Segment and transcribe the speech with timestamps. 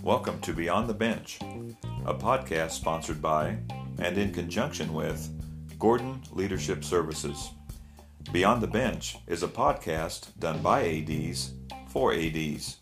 [0.00, 1.40] Welcome to Beyond the Bench,
[2.06, 3.58] a podcast sponsored by
[3.98, 5.28] and in conjunction with
[5.80, 7.50] Gordon Leadership Services.
[8.30, 11.54] Beyond the Bench is a podcast done by ADs
[11.88, 12.76] for ADs.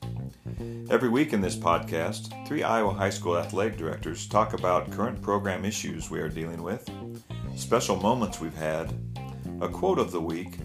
[0.90, 5.64] Every week in this podcast, three Iowa high school athletic directors talk about current program
[5.64, 6.86] issues we are dealing with,
[7.56, 8.92] special moments we've had,
[9.62, 10.58] a quote of the week,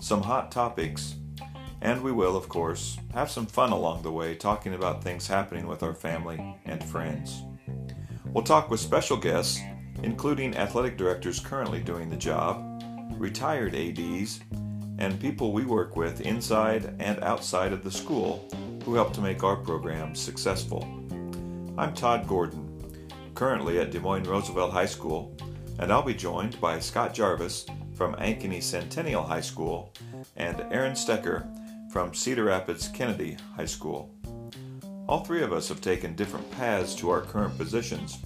[0.00, 1.14] some hot topics,
[1.82, 5.66] and we will, of course, have some fun along the way talking about things happening
[5.66, 7.42] with our family and friends.
[8.24, 9.60] We'll talk with special guests,
[10.02, 12.82] including athletic directors currently doing the job,
[13.18, 14.40] retired ADs,
[14.98, 18.48] and people we work with inside and outside of the school
[18.84, 20.82] who help to make our programs successful.
[21.76, 22.68] I'm Todd Gordon,
[23.34, 25.36] currently at Des Moines Roosevelt High School,
[25.78, 27.66] and I'll be joined by Scott Jarvis
[28.00, 29.92] from Ankeny Centennial High School
[30.34, 31.46] and Aaron Stecker
[31.92, 34.10] from Cedar Rapids Kennedy High School.
[35.06, 38.16] All three of us have taken different paths to our current positions,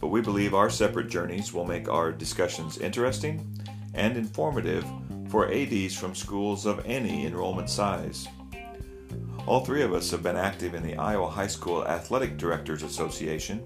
[0.00, 3.56] but we believe our separate journeys will make our discussions interesting
[3.94, 4.84] and informative
[5.28, 8.26] for ADs from schools of any enrollment size.
[9.46, 13.64] All three of us have been active in the Iowa High School Athletic Directors Association.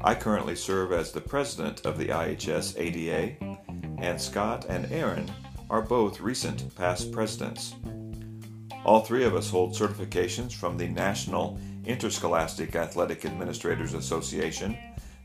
[0.00, 3.54] I currently serve as the president of the IHS ADA,
[4.04, 5.30] and Scott and Aaron
[5.70, 7.74] are both recent past presidents.
[8.84, 14.76] All three of us hold certifications from the National Interscholastic Athletic Administrators Association,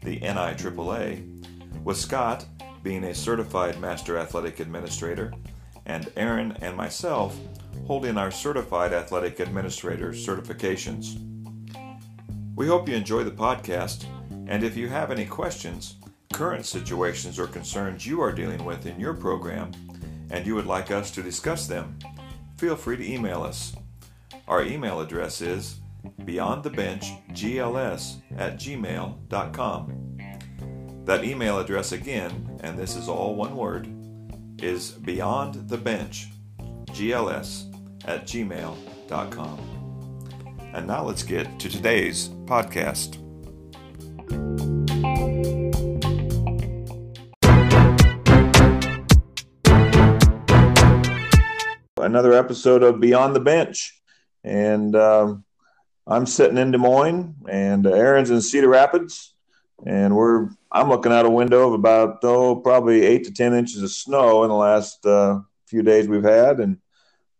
[0.02, 2.46] the NIAAA, with Scott
[2.82, 5.34] being a certified Master Athletic Administrator,
[5.86, 7.38] and Aaron and myself
[7.86, 11.18] holding our Certified Athletic Administrator certifications.
[12.56, 14.06] We hope you enjoy the podcast,
[14.48, 15.96] and if you have any questions,
[16.34, 19.72] current situations, or concerns you are dealing with in your program,
[20.30, 21.98] and you would like us to discuss them,
[22.58, 23.74] feel free to email us.
[24.48, 25.80] Our email address is
[26.22, 30.06] beyondthebenchgls at gmail.com.
[31.06, 33.88] That email address again, and this is all one word,
[34.62, 37.76] is beyondthebenchgls
[38.06, 39.60] at gmail.com.
[40.74, 43.18] And now let's get to today's podcast.
[52.00, 54.00] Another episode of Beyond the Bench.
[54.44, 55.44] And um,
[56.08, 59.34] I'm sitting in Des Moines, and uh, Aaron's in Cedar Rapids.
[59.86, 63.82] And we're I'm looking out a window of about oh probably eight to ten inches
[63.82, 66.78] of snow in the last uh, few days we've had, and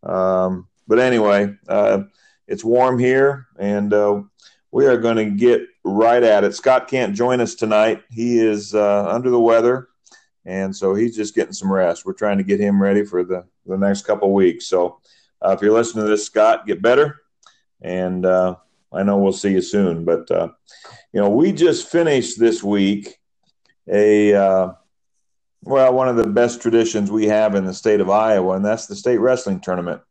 [0.04, 2.04] um, but anyway, uh,
[2.48, 4.22] it's warm here, and uh,
[4.72, 6.56] we are going to get right at it.
[6.56, 9.89] Scott can't join us tonight; he is uh, under the weather,
[10.46, 12.06] and so he's just getting some rest.
[12.06, 14.68] We're trying to get him ready for the the next couple weeks.
[14.68, 15.00] So
[15.42, 17.22] uh, if you're listening to this, Scott, get better.
[17.82, 18.56] And uh,
[18.92, 20.06] I know we'll see you soon.
[20.06, 20.50] But, uh,
[21.14, 23.18] you know, we just finished this week
[23.88, 24.74] a, uh,
[25.64, 28.88] well, one of the best traditions we have in the state of Iowa, and that's
[28.88, 30.02] the state wrestling tournament.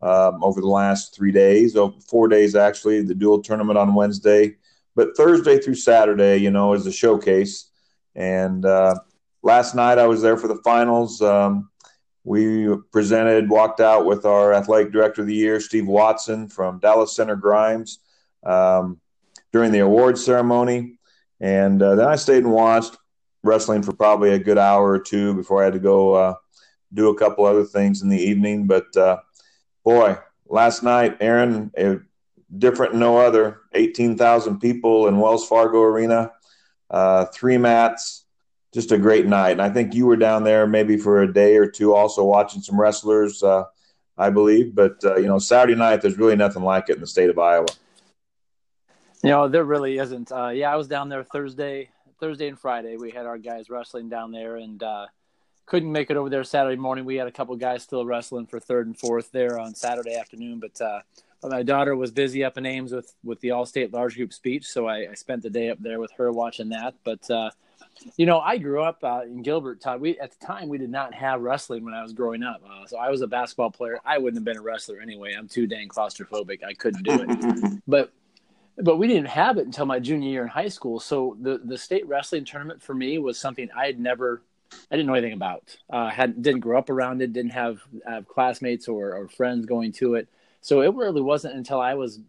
[0.00, 4.54] Um, over the last three days, oh, four days actually, the dual tournament on Wednesday,
[4.94, 7.70] but Thursday through Saturday, you know, is a showcase.
[8.14, 8.94] And uh,
[9.42, 11.20] last night I was there for the finals.
[11.22, 11.70] Um,
[12.24, 17.16] we presented, walked out with our athletic director of the year, Steve Watson from Dallas
[17.16, 18.00] Center Grimes,
[18.44, 19.00] um,
[19.52, 20.98] during the awards ceremony.
[21.40, 22.96] And uh, then I stayed and watched
[23.42, 26.34] wrestling for probably a good hour or two before I had to go uh,
[26.92, 28.66] do a couple other things in the evening.
[28.66, 29.18] But uh,
[29.84, 31.70] boy, last night, Aaron,
[32.56, 36.32] different no other, 18,000 people in Wells Fargo Arena,
[36.90, 38.24] uh, three mats,
[38.72, 39.52] just a great night.
[39.52, 42.60] And I think you were down there maybe for a day or two, also watching
[42.60, 43.64] some wrestlers, uh,
[44.16, 44.74] I believe.
[44.74, 47.38] But uh, you know, Saturday night, there's really nothing like it in the state of
[47.38, 47.66] Iowa.
[49.22, 50.30] You know, there really isn't.
[50.30, 51.90] Uh, yeah, I was down there Thursday,
[52.20, 52.96] Thursday and Friday.
[52.96, 55.06] We had our guys wrestling down there, and uh,
[55.66, 57.04] couldn't make it over there Saturday morning.
[57.04, 60.60] We had a couple guys still wrestling for third and fourth there on Saturday afternoon,
[60.60, 60.80] but.
[60.80, 61.00] Uh,
[61.40, 64.66] but my daughter was busy up in Ames with, with the All-State Large Group speech,
[64.66, 66.94] so I, I spent the day up there with her watching that.
[67.04, 67.50] But uh,
[68.16, 69.80] you know, I grew up uh, in Gilbert.
[69.80, 72.62] Todd, we at the time we did not have wrestling when I was growing up.
[72.68, 74.00] Uh, so I was a basketball player.
[74.04, 75.34] I wouldn't have been a wrestler anyway.
[75.36, 76.64] I'm too dang claustrophobic.
[76.64, 77.80] I couldn't do it.
[77.86, 78.12] but
[78.80, 81.00] but we didn't have it until my junior year in high school.
[81.00, 84.42] So the the state wrestling tournament for me was something I had never.
[84.90, 85.76] I didn't know anything about.
[85.88, 87.32] Uh, had didn't grow up around it.
[87.32, 90.28] Didn't have, have classmates or, or friends going to it.
[90.60, 92.20] So it really wasn't until I was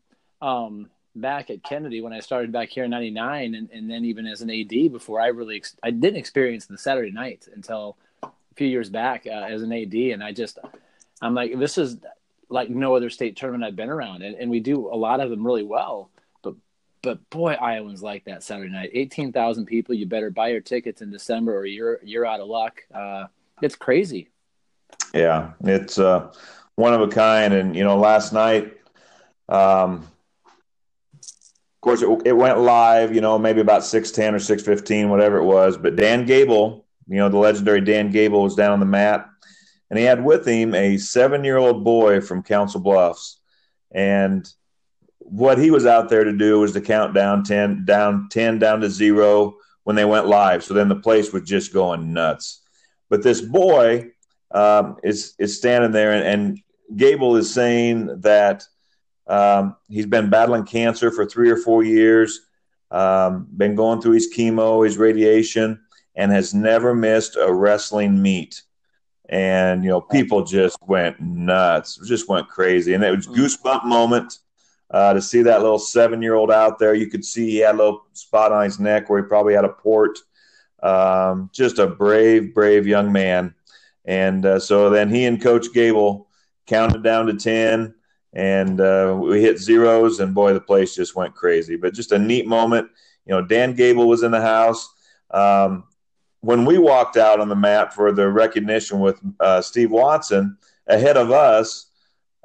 [0.42, 4.26] um, back at Kennedy when I started back here in '99, and, and then even
[4.26, 8.30] as an AD before I really ex- I didn't experience the Saturday night until a
[8.56, 10.60] few years back uh, as an AD, and I just
[11.22, 11.98] I'm like, this is
[12.50, 15.30] like no other state tournament I've been around, and, and we do a lot of
[15.30, 16.10] them really well.
[16.42, 16.56] But
[17.02, 18.92] but boy, Iowans like that Saturday night.
[18.94, 19.96] Eighteen thousand people.
[19.96, 22.84] You better buy your tickets in December, or you're you're out of luck.
[22.94, 23.26] Uh,
[23.62, 24.30] it's crazy.
[25.14, 26.32] Yeah, it's uh,
[26.76, 28.76] one of a kind, and you know, last night.
[29.48, 30.08] Um,
[31.80, 35.46] of course, it, it, went live, you know, maybe about 610 or 615, whatever it
[35.46, 35.78] was.
[35.78, 39.26] But Dan Gable, you know, the legendary Dan Gable was down on the mat,
[39.90, 43.40] and he had with him a seven year old boy from Council Bluffs.
[43.92, 44.46] And
[45.20, 48.82] what he was out there to do was to count down 10, down 10, down
[48.82, 49.56] to zero
[49.86, 50.66] when they went live.
[50.66, 52.62] So then the place was just going nuts.
[53.08, 54.12] But this boy
[54.52, 56.60] um, is, is standing there, and, and
[56.98, 58.66] Gable is saying that–
[59.30, 62.42] um, he's been battling cancer for three or four years,
[62.92, 65.80] um, been going through his chemo, his radiation,
[66.16, 68.64] and has never missed a wrestling meet.
[69.30, 74.40] And you know, people just went nuts, just went crazy, and it was goosebump moment
[74.90, 76.96] uh, to see that little seven-year-old out there.
[76.96, 79.66] You could see he had a little spot on his neck where he probably had
[79.66, 80.18] a port.
[80.82, 83.54] Um, just a brave, brave young man.
[84.06, 86.30] And uh, so then he and Coach Gable
[86.66, 87.94] counted down to ten
[88.34, 91.76] and uh, we hit zeros, and boy, the place just went crazy.
[91.76, 92.90] But just a neat moment.
[93.26, 94.94] You know, Dan Gable was in the house.
[95.32, 95.86] Um,
[96.42, 101.18] when we walked out on the mat for the recognition with uh, Steve Watson, ahead
[101.18, 101.92] of us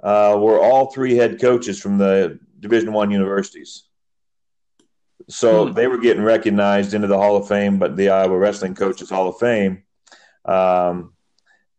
[0.02, 3.84] uh, were all three head coaches from the Division One universities.
[5.28, 5.72] So hmm.
[5.72, 9.28] they were getting recognized into the Hall of Fame, but the Iowa Wrestling Coaches Hall
[9.28, 9.84] of Fame.
[10.44, 11.13] Um,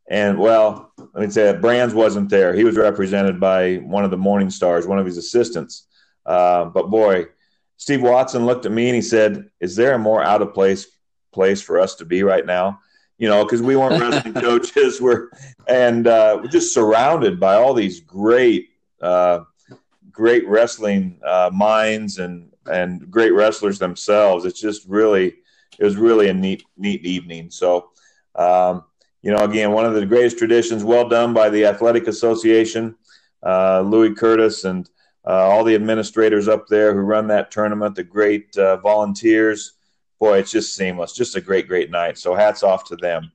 [0.07, 2.53] and well, let me say that Brands wasn't there.
[2.53, 5.87] He was represented by one of the Morningstars, one of his assistants.
[6.25, 7.27] Uh, but boy,
[7.77, 10.87] Steve Watson looked at me and he said, "Is there a more out of place
[11.31, 12.79] place for us to be right now?"
[13.17, 15.29] You know, because we weren't wrestling coaches, we're
[15.67, 18.69] and uh, we're just surrounded by all these great,
[19.01, 19.39] uh,
[20.11, 24.45] great wrestling uh, minds and and great wrestlers themselves.
[24.45, 25.35] It's just really,
[25.79, 27.49] it was really a neat neat evening.
[27.49, 27.89] So.
[28.35, 28.83] Um,
[29.25, 32.95] you know, again, one of the greatest traditions, well done by the Athletic Association,
[33.41, 34.87] uh, Lewis Curtis, and
[35.25, 39.73] uh, all the administrators up there who run that tournament, the great uh, volunteers.
[40.19, 41.13] Boy, it's just seamless.
[41.13, 42.19] Just a great, great night.
[42.19, 43.31] So hats off to them.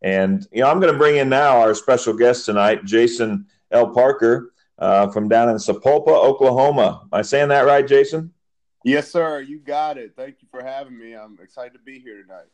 [0.00, 3.90] And, you know, I'm going to bring in now our special guest tonight, Jason L.
[3.90, 7.02] Parker uh, from down in Sapulpa, Oklahoma.
[7.02, 8.32] Am I saying that right, Jason?
[8.84, 9.42] Yes, sir.
[9.42, 10.14] You got it.
[10.16, 11.12] Thank you for having me.
[11.12, 12.46] I'm excited to be here tonight.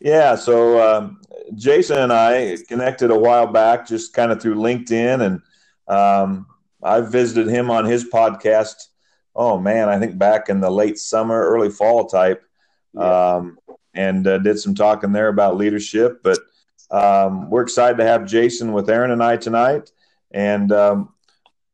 [0.00, 1.20] Yeah, so um,
[1.54, 5.42] Jason and I connected a while back, just kind of through LinkedIn, and
[5.88, 6.46] um,
[6.82, 8.74] I visited him on his podcast.
[9.36, 12.42] Oh man, I think back in the late summer, early fall type,
[12.96, 13.58] um,
[13.94, 16.22] and uh, did some talking there about leadership.
[16.22, 16.38] But
[16.90, 19.92] um, we're excited to have Jason with Aaron and I tonight.
[20.30, 21.12] And um,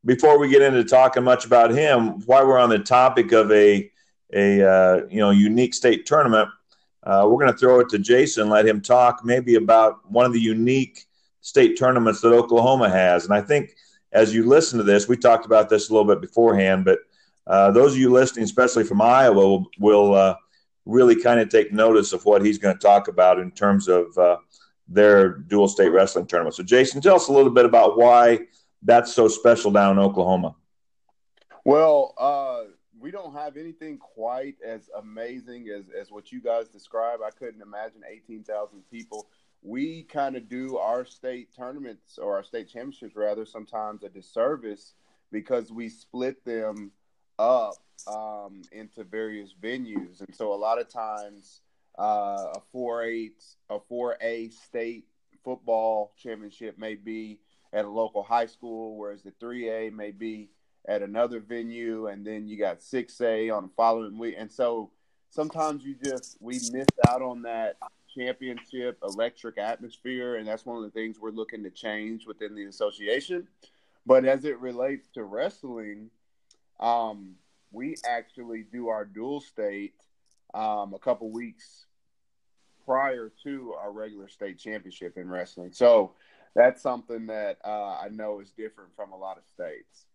[0.04, 3.90] before we get into talking much about him, while we're on the topic of a
[4.32, 6.48] a uh, you know unique state tournament
[7.06, 10.32] uh, we're going to throw it to Jason, let him talk maybe about one of
[10.32, 11.06] the unique
[11.40, 13.24] state tournaments that Oklahoma has.
[13.24, 13.76] And I think
[14.10, 16.98] as you listen to this, we talked about this a little bit beforehand, but
[17.46, 20.34] uh, those of you listening, especially from Iowa, will, will uh,
[20.84, 24.18] really kind of take notice of what he's going to talk about in terms of
[24.18, 24.38] uh,
[24.88, 26.56] their dual state wrestling tournament.
[26.56, 28.40] So, Jason, tell us a little bit about why
[28.82, 30.56] that's so special down in Oklahoma.
[31.64, 32.70] Well, uh,
[33.06, 37.20] we don't have anything quite as amazing as, as what you guys describe.
[37.24, 39.28] I couldn't imagine 18,000 people.
[39.62, 44.94] We kind of do our state tournaments or our state championships, rather, sometimes a disservice
[45.30, 46.90] because we split them
[47.38, 47.74] up
[48.08, 50.20] um, into various venues.
[50.20, 51.60] And so a lot of times,
[51.96, 55.04] uh, a 4 8, a 4A state
[55.44, 57.38] football championship may be
[57.72, 60.50] at a local high school, whereas the 3A may be
[60.88, 64.36] at another venue, and then you got 6A on the following week.
[64.38, 64.90] And so
[65.30, 67.76] sometimes you just, we miss out on that
[68.16, 70.36] championship electric atmosphere.
[70.36, 73.46] And that's one of the things we're looking to change within the association.
[74.06, 76.10] But as it relates to wrestling,
[76.78, 77.34] um,
[77.72, 79.94] we actually do our dual state
[80.54, 81.86] um, a couple weeks
[82.84, 85.72] prior to our regular state championship in wrestling.
[85.72, 86.12] So
[86.54, 90.06] that's something that uh, I know is different from a lot of states.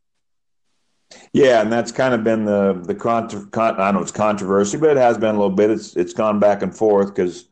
[1.34, 4.91] Yeah, and that's kind of been the the con- con- I know it's controversy, but
[4.91, 5.70] it has been a little bit.
[5.70, 7.46] It's it's gone back and forth because,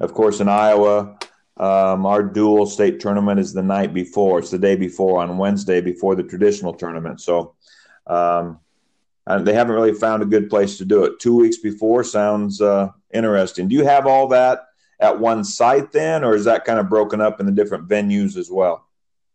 [0.00, 1.16] of course, in Iowa,
[1.56, 4.38] um, our dual state tournament is the night before.
[4.38, 7.20] It's the day before on Wednesday before the traditional tournament.
[7.20, 7.54] So,
[8.06, 8.60] um,
[9.26, 11.20] they haven't really found a good place to do it.
[11.20, 13.68] Two weeks before sounds uh, interesting.
[13.68, 14.66] Do you have all that
[14.98, 18.36] at one site then, or is that kind of broken up in the different venues
[18.36, 18.86] as well?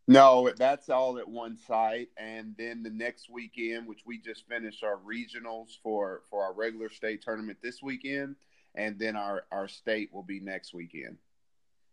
[0.07, 4.83] No, that's all at one site, and then the next weekend, which we just finished
[4.83, 8.35] our regionals for for our regular state tournament this weekend,
[8.75, 11.17] and then our our state will be next weekend.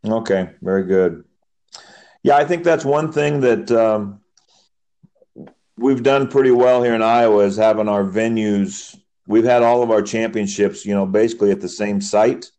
[0.05, 1.25] Okay, very good.
[2.23, 4.21] Yeah, I think that's one thing that um,
[5.79, 8.95] we've done pretty well here in Iowa is having our venues.
[9.27, 12.51] We've had all of our championships, you know, basically at the same site,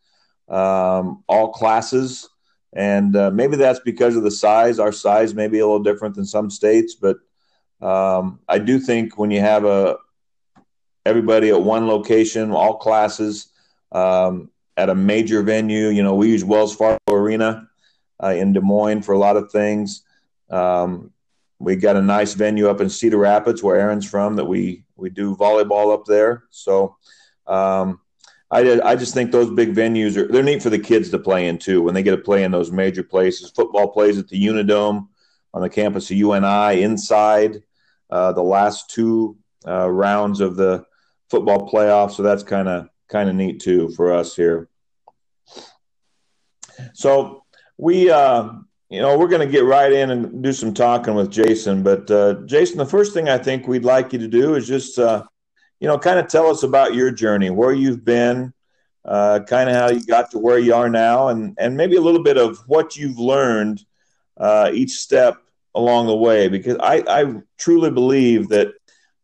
[0.50, 2.28] um, all classes
[2.76, 4.80] and uh, maybe that's because of the size.
[4.80, 7.18] Our size may be a little different than some states, but
[7.82, 9.98] um, I do think when you have a
[11.06, 13.50] everybody at one location, all classes
[13.92, 17.70] um, at a major venue, you know, we use Wells Fargo Arena
[18.24, 20.04] uh, in Des Moines for a lot of things.
[20.50, 21.12] Um,
[21.60, 25.10] we got a nice venue up in Cedar Rapids where Aaron's from that we we
[25.10, 26.46] do volleyball up there.
[26.50, 26.98] So
[27.48, 28.00] um,
[28.54, 31.48] I, I just think those big venues are they're neat for the kids to play
[31.48, 33.50] in too when they get to play in those major places.
[33.50, 35.08] Football plays at the Unidome
[35.56, 37.64] on the campus of UNI inside
[38.12, 40.86] uh, the last two uh, rounds of the
[41.32, 44.70] football playoff, so that's kind of kind of neat too for us here.
[46.94, 47.44] So
[47.78, 48.52] we, uh,
[48.90, 51.82] you know, we're going to get right in and do some talking with Jason.
[51.82, 55.00] But uh, Jason, the first thing I think we'd like you to do is just
[55.00, 55.24] uh,
[55.84, 58.54] you know, kind of tell us about your journey, where you've been,
[59.04, 62.02] uh, kind of how you got to where you are now, and and maybe a
[62.02, 63.84] little bit of what you've learned
[64.38, 65.36] uh, each step
[65.76, 66.48] along the way.
[66.48, 68.72] Because I, I truly believe that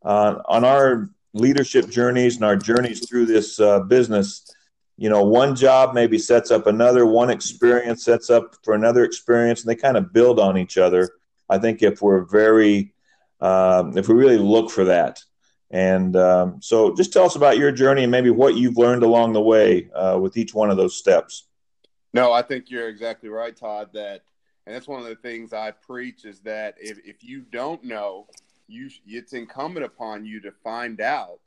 [0.03, 4.53] uh, on our leadership journeys and our journeys through this uh, business,
[4.97, 9.61] you know, one job maybe sets up another, one experience sets up for another experience,
[9.61, 11.09] and they kind of build on each other.
[11.47, 12.91] I think if we're very,
[13.39, 15.23] um, if we really look for that,
[15.71, 19.33] and um, so, just tell us about your journey and maybe what you've learned along
[19.33, 21.45] the way uh, with each one of those steps.
[22.13, 23.89] No, I think you're exactly right, Todd.
[23.93, 24.23] That,
[24.65, 28.27] and that's one of the things I preach is that if, if you don't know,
[28.67, 31.39] you it's incumbent upon you to find out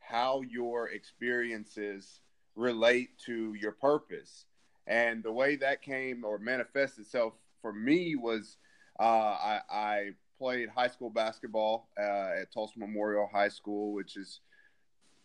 [0.00, 2.20] how your experiences
[2.56, 4.46] relate to your purpose.
[4.86, 8.56] And the way that came or manifested itself for me was
[8.98, 10.10] uh, I, I
[10.40, 14.40] played high school basketball uh, at Tulsa Memorial High School, which is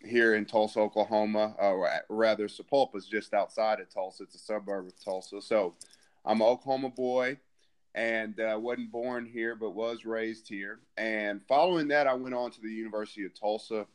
[0.04, 4.24] here in Tulsa, Oklahoma, uh, or rather, Sapulpa is just outside of Tulsa.
[4.24, 5.42] It's a suburb of Tulsa.
[5.42, 5.74] So
[6.26, 7.38] I'm an Oklahoma boy
[7.96, 10.82] and uh, wasn't born here, but was raised here.
[10.98, 13.86] And following that, I went on to the University of Tulsa,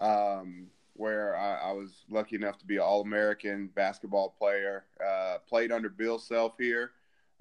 [0.00, 4.86] um, where I, I, was lucky enough to be an All American basketball player.
[5.04, 6.90] Uh, played under Bill Self here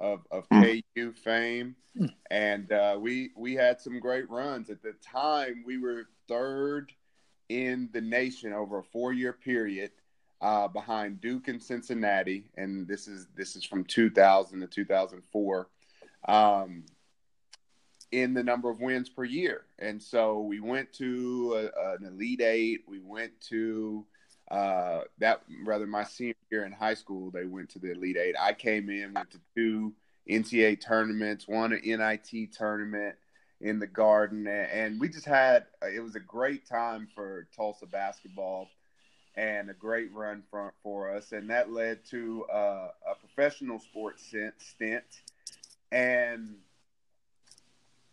[0.03, 0.63] of, of hmm.
[0.95, 2.07] KU fame, hmm.
[2.29, 4.69] and uh, we we had some great runs.
[4.69, 6.91] At the time, we were third
[7.49, 9.91] in the nation over a four year period,
[10.41, 15.69] uh, behind Duke and Cincinnati, and this is this is from 2000 to 2004.
[16.27, 16.83] Um,
[18.11, 22.41] in the number of wins per year, and so we went to a, an elite
[22.41, 22.81] eight.
[22.87, 24.05] We went to
[24.53, 28.35] uh, that rather my senior year in high school, they went to the Elite Eight.
[28.39, 29.93] I came in, went to two
[30.29, 33.15] NCAA tournaments, one an NIT tournament
[33.61, 38.67] in the Garden, and we just had it was a great time for Tulsa basketball
[39.35, 44.31] and a great run for, for us, and that led to uh, a professional sports
[44.59, 45.03] stint.
[45.91, 46.57] And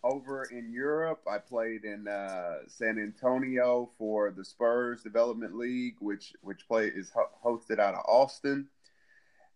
[0.02, 1.22] over in Europe.
[1.30, 7.10] I played in uh, San Antonio for the Spurs Development League, which which play is
[7.10, 8.68] ho- hosted out of Austin.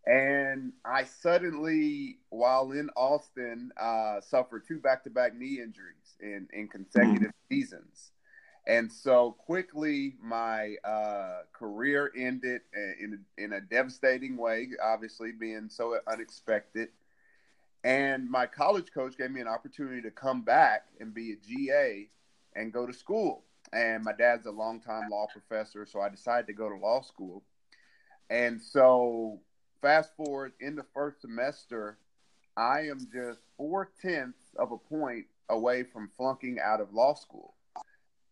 [0.07, 7.29] And I suddenly, while in Austin, uh, suffered two back-to-back knee injuries in in consecutive
[7.29, 7.55] mm-hmm.
[7.55, 8.11] seasons.
[8.67, 14.69] And so quickly, my uh, career ended in in a devastating way.
[14.83, 16.89] Obviously, being so unexpected.
[17.85, 22.09] And my college coach gave me an opportunity to come back and be a GA
[22.57, 23.45] and go to school.
[23.75, 27.43] And my dad's a longtime law professor, so I decided to go to law school.
[28.31, 29.41] And so,
[29.83, 31.99] fast forward in the first semester,
[32.57, 37.55] I am just four tenths of a point away from flunking out of law school.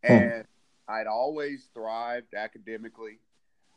[0.05, 0.13] Hmm.
[0.13, 0.45] And
[0.89, 3.19] I'd always thrived academically.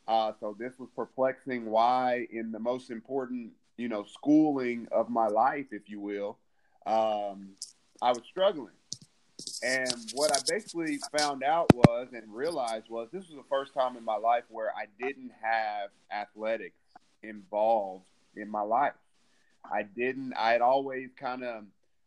[0.08, 5.27] Uh, so this was perplexing why, in the most important you know, schooling of my
[5.27, 6.38] life, if you will,
[6.86, 7.50] um,
[8.01, 8.74] I was struggling.
[9.63, 13.98] And what I basically found out was and realized was this was the first time
[13.98, 16.79] in my life where I didn't have athletics
[17.22, 18.05] involved
[18.36, 18.94] in my life.
[19.70, 21.63] I didn't, I had always kind of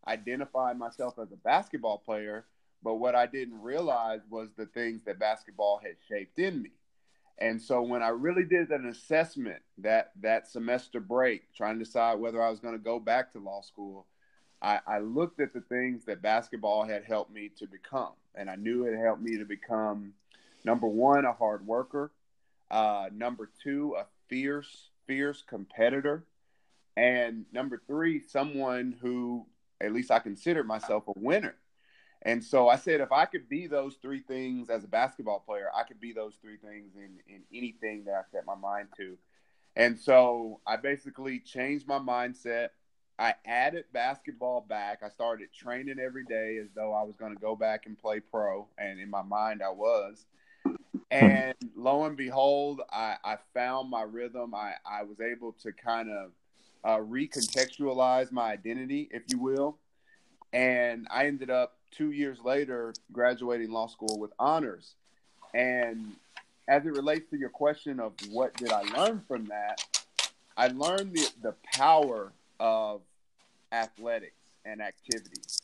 [0.07, 2.47] identified myself as a basketball player,
[2.83, 6.71] but what I didn't realize was the things that basketball had shaped in me.
[7.41, 12.19] And so when I really did an assessment that that semester break, trying to decide
[12.19, 14.07] whether I was going to go back to law school,
[14.61, 18.57] I, I looked at the things that basketball had helped me to become, and I
[18.57, 20.15] knew it helped me to become
[20.65, 22.11] number one, a hard worker,
[22.71, 26.25] uh, number two, a fierce, fierce competitor,
[26.97, 29.47] and number three, someone who
[29.81, 31.55] at least I considered myself a winner.
[32.23, 35.71] And so I said, if I could be those three things as a basketball player,
[35.75, 39.17] I could be those three things in, in anything that I set my mind to.
[39.77, 42.69] And so I basically changed my mindset.
[43.21, 45.01] I added basketball back.
[45.05, 48.21] I started training every day as though I was going to go back and play
[48.21, 48.67] pro.
[48.79, 50.27] And in my mind, I was.
[51.11, 54.55] And lo and behold, I, I found my rhythm.
[54.55, 56.31] I, I was able to kind of
[56.85, 59.79] uh, recontextualize my identity, if you will.
[60.53, 64.95] And I ended up two years later graduating law school with honors.
[65.55, 66.15] And
[66.69, 69.83] as it relates to your question of what did I learn from that,
[70.57, 73.01] I learned the, the power of
[73.73, 75.63] athletics and activities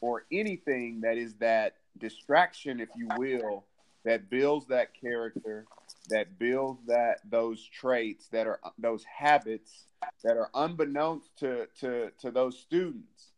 [0.00, 3.64] or anything that is that distraction, if you will,
[4.04, 5.64] that builds that character,
[6.08, 9.84] that builds that those traits that are those habits
[10.24, 13.31] that are unbeknownst to to to those students.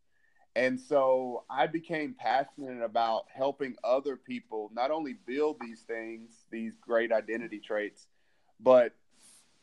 [0.56, 6.74] And so I became passionate about helping other people not only build these things, these
[6.80, 8.06] great identity traits,
[8.60, 8.94] but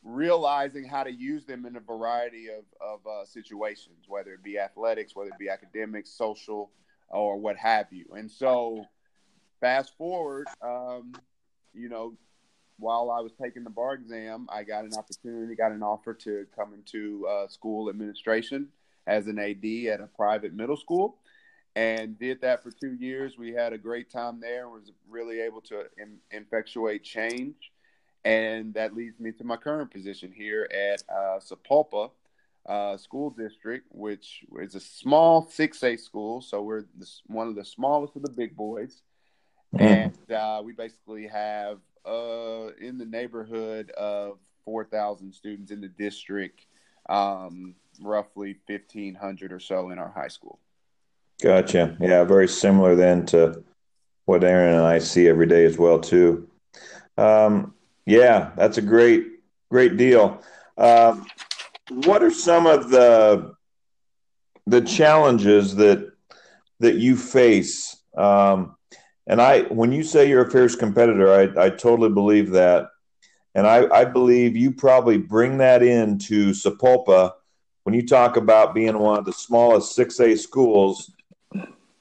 [0.03, 4.60] realizing how to use them in a variety of, of uh, situations, whether it be
[4.60, 6.71] athletics, whether it be academics, social,
[7.10, 8.05] or what have you.
[8.17, 8.86] And so,
[9.62, 11.13] fast forward, um,
[11.74, 12.15] you know,
[12.79, 16.48] while I was taking the bar exam, I got an opportunity, got an offer to
[16.53, 18.69] come into uh, school administration
[19.12, 21.18] as an AD at a private middle school,
[21.75, 23.38] and did that for two years.
[23.38, 24.70] We had a great time there.
[24.70, 27.72] Was really able to in, effectuate change,
[28.24, 32.12] and that leads me to my current position here at uh, Sapulpa
[32.65, 36.41] uh, School District, which is a small 6A school.
[36.41, 36.86] So we're
[37.28, 39.02] one of the smallest of the big boys.
[39.76, 39.86] Mm-hmm.
[39.86, 46.65] And uh, we basically have uh, in the neighborhood of 4,000 students in the district,
[47.10, 50.60] um, roughly 1,500 or so in our high school.
[51.41, 51.97] Gotcha.
[51.99, 53.63] Yeah, very similar then to
[54.25, 56.47] what Aaron and I see every day as well too.
[57.17, 57.73] Um,
[58.06, 59.25] yeah, that's a great,
[59.69, 60.41] great deal.
[60.77, 61.25] Um,
[61.89, 63.56] what are some of the
[64.67, 66.12] the challenges that
[66.80, 68.75] that you face um,
[69.27, 72.88] and I, when you say you're a fierce competitor, I, I totally believe that.
[73.54, 77.34] And I, I believe you probably bring that into Sapulpa
[77.84, 81.12] when you talk about being one of the smallest 6A schools.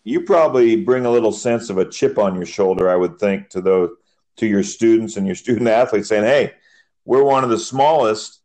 [0.05, 3.51] You probably bring a little sense of a chip on your shoulder, I would think,
[3.51, 3.91] to those
[4.37, 6.55] to your students and your student athletes, saying, "Hey,
[7.05, 8.41] we're one of the smallest.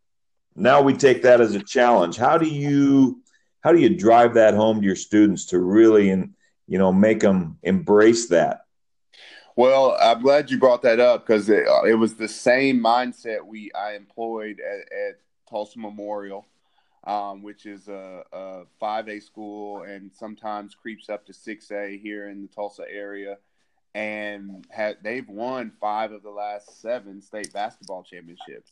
[0.55, 2.17] Now we take that as a challenge.
[2.17, 3.21] How do you
[3.61, 6.33] how do you drive that home to your students to really and
[6.67, 8.61] you know make them embrace that?"
[9.55, 13.71] Well, I'm glad you brought that up because it, it, was the same mindset we
[13.71, 15.19] I employed at, at
[15.49, 16.45] Tulsa Memorial,
[17.05, 22.41] um, which is a, a 5A school and sometimes creeps up to 6A here in
[22.41, 23.37] the Tulsa area.
[23.93, 24.65] And
[25.03, 28.71] they've won five of the last seven state basketball championships.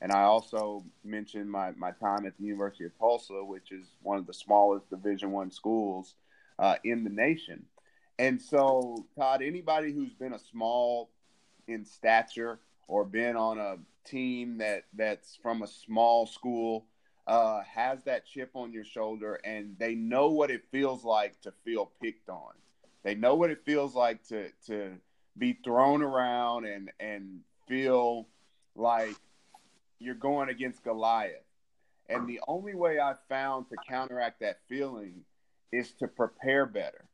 [0.00, 4.18] And I also mentioned my, my time at the University of Tulsa, which is one
[4.18, 6.14] of the smallest Division One schools
[6.58, 7.66] uh, in the nation.
[8.18, 11.10] And so, Todd, anybody who's been a small
[11.66, 16.86] in stature or been on a team that that's from a small school
[17.30, 21.52] uh, has that chip on your shoulder, and they know what it feels like to
[21.64, 22.52] feel picked on.
[23.04, 24.94] They know what it feels like to to
[25.38, 28.26] be thrown around and and feel
[28.74, 29.14] like
[30.00, 31.44] you're going against Goliath.
[32.08, 35.20] And the only way I've found to counteract that feeling
[35.70, 37.04] is to prepare better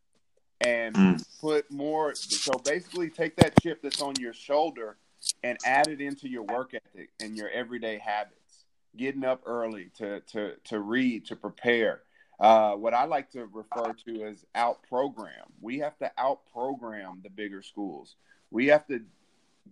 [0.62, 1.40] and mm.
[1.42, 2.14] put more.
[2.14, 4.96] So basically, take that chip that's on your shoulder
[5.42, 8.45] and add it into your work ethic and your everyday habits.
[8.96, 12.02] Getting up early to to to read, to prepare.
[12.38, 15.44] Uh, what I like to refer to as out program.
[15.60, 18.16] We have to out program the bigger schools.
[18.50, 19.00] We have to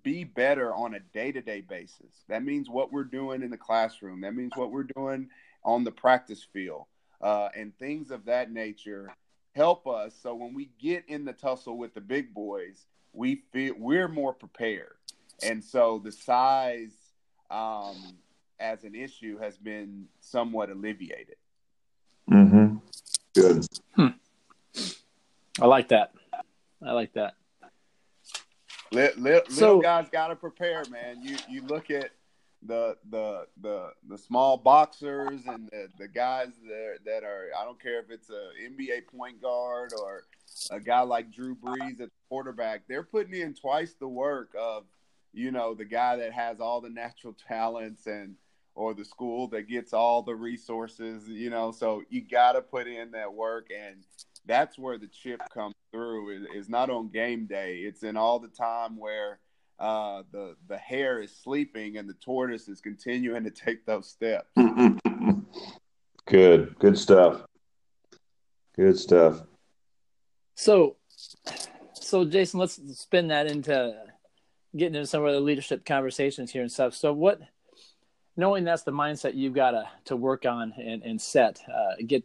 [0.02, 2.24] be better on a day to day basis.
[2.28, 4.22] That means what we're doing in the classroom.
[4.22, 5.28] That means what we're doing
[5.62, 6.86] on the practice field
[7.20, 9.10] uh, and things of that nature
[9.54, 13.74] help us so when we get in the tussle with the big boys, we feel
[13.78, 14.94] we're more prepared.
[15.42, 16.92] And so the size
[17.50, 17.96] um,
[18.60, 21.36] as an issue has been somewhat alleviated.
[22.30, 22.76] Mm-hmm.
[23.34, 23.66] Good.
[23.96, 24.08] Hmm.
[25.60, 26.12] I like that.
[26.84, 27.34] I like that.
[28.92, 31.20] Little, little, so, little guys got to prepare, man.
[31.22, 32.10] You you look at
[32.66, 37.80] the the the the small boxers and the, the guys that that are I don't
[37.80, 40.24] care if it's a NBA point guard or
[40.70, 44.84] a guy like Drew Brees at quarterback, they're putting in twice the work of
[45.32, 48.36] you know the guy that has all the natural talents and
[48.74, 51.70] or the school that gets all the resources, you know.
[51.70, 54.04] So you got to put in that work, and
[54.46, 56.46] that's where the chip comes through.
[56.54, 59.38] Is not on game day; it's in all the time where
[59.78, 64.48] uh, the the hare is sleeping and the tortoise is continuing to take those steps.
[66.26, 67.42] good, good stuff.
[68.76, 69.42] Good stuff.
[70.56, 70.96] So,
[71.94, 73.94] so Jason, let's spin that into
[74.76, 76.94] getting into some of the leadership conversations here and stuff.
[76.94, 77.40] So, what,
[78.36, 82.24] knowing that's the mindset you've got to to work on and, and set, uh, get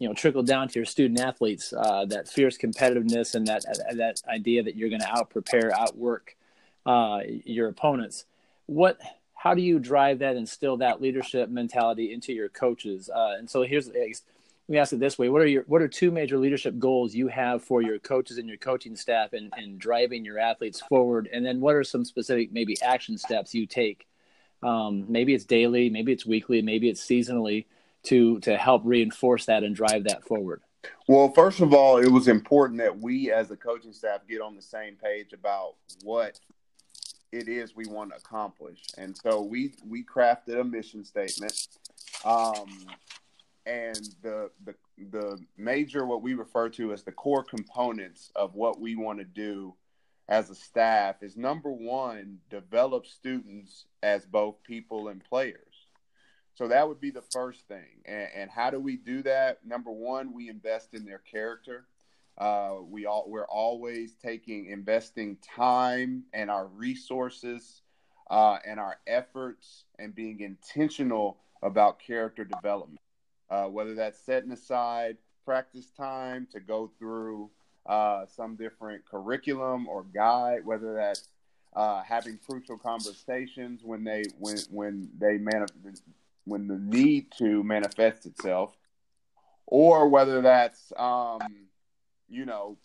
[0.00, 4.20] you know trickle down to your student athletes uh, that fierce competitiveness and that that
[4.28, 6.36] idea that you're going to out prepare, outwork
[6.86, 8.24] uh, your opponents.
[8.66, 8.98] What,
[9.34, 13.08] how do you drive that, instill that leadership mentality into your coaches?
[13.08, 13.88] Uh, and so here's,
[14.68, 17.28] me ask it this way: What are your, what are two major leadership goals you
[17.28, 21.28] have for your coaches and your coaching staff and in driving your athletes forward?
[21.32, 24.06] And then what are some specific maybe action steps you take?
[24.62, 27.66] Um, maybe it's daily, maybe it's weekly, maybe it's seasonally
[28.04, 30.62] to to help reinforce that and drive that forward.
[31.06, 34.54] Well, first of all, it was important that we as a coaching staff get on
[34.56, 36.38] the same page about what
[37.32, 38.80] it is we want to accomplish.
[38.96, 41.68] And so we we crafted a mission statement.
[42.24, 42.86] Um,
[43.66, 44.74] and the the
[45.10, 49.24] the major what we refer to as the core components of what we want to
[49.24, 49.74] do
[50.28, 55.62] as a staff is number one, develop students as both people and players.
[56.54, 58.02] So that would be the first thing.
[58.04, 59.64] And, and how do we do that?
[59.64, 61.86] Number one, we invest in their character.
[62.36, 67.82] Uh, we all we're always taking investing time and our resources
[68.30, 73.00] uh, and our efforts and being intentional about character development.
[73.50, 77.50] Uh, whether that's setting aside practice time to go through
[77.88, 81.28] uh, some different curriculum or guide, whether that's
[81.74, 86.00] uh, having crucial conversations when they when when they manif-
[86.44, 88.76] when the need to manifest itself,
[89.66, 91.40] or whether that's um,
[92.28, 92.76] you know,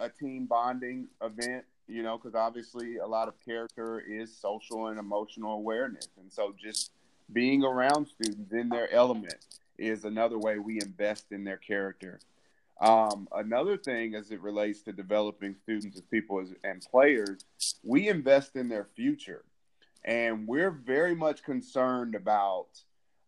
[0.00, 4.98] a team bonding event, you know, because obviously a lot of character is social and
[4.98, 6.08] emotional awareness.
[6.18, 6.92] And so just
[7.32, 9.34] being around students in their element
[9.78, 12.18] is another way we invest in their character.
[12.80, 17.44] Um, another thing as it relates to developing students as people as, and players,
[17.82, 19.44] we invest in their future.
[20.04, 22.68] And we're very much concerned about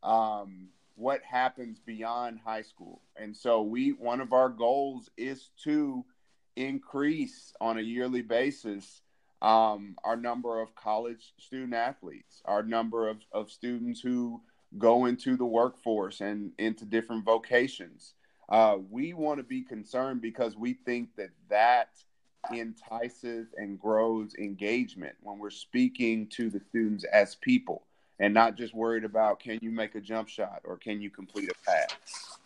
[0.03, 3.03] um, what happens beyond high school.
[3.17, 6.05] And so we one of our goals is to
[6.57, 9.03] increase on a yearly basis
[9.43, 14.41] um, our number of college student athletes, our number of, of students who
[14.79, 18.15] go into the workforce and into different vocations.
[18.53, 21.89] Uh, we want to be concerned because we think that that
[22.53, 27.83] entices and grows engagement when we're speaking to the students as people
[28.21, 31.49] and not just worried about can you make a jump shot or can you complete
[31.49, 32.39] a pass.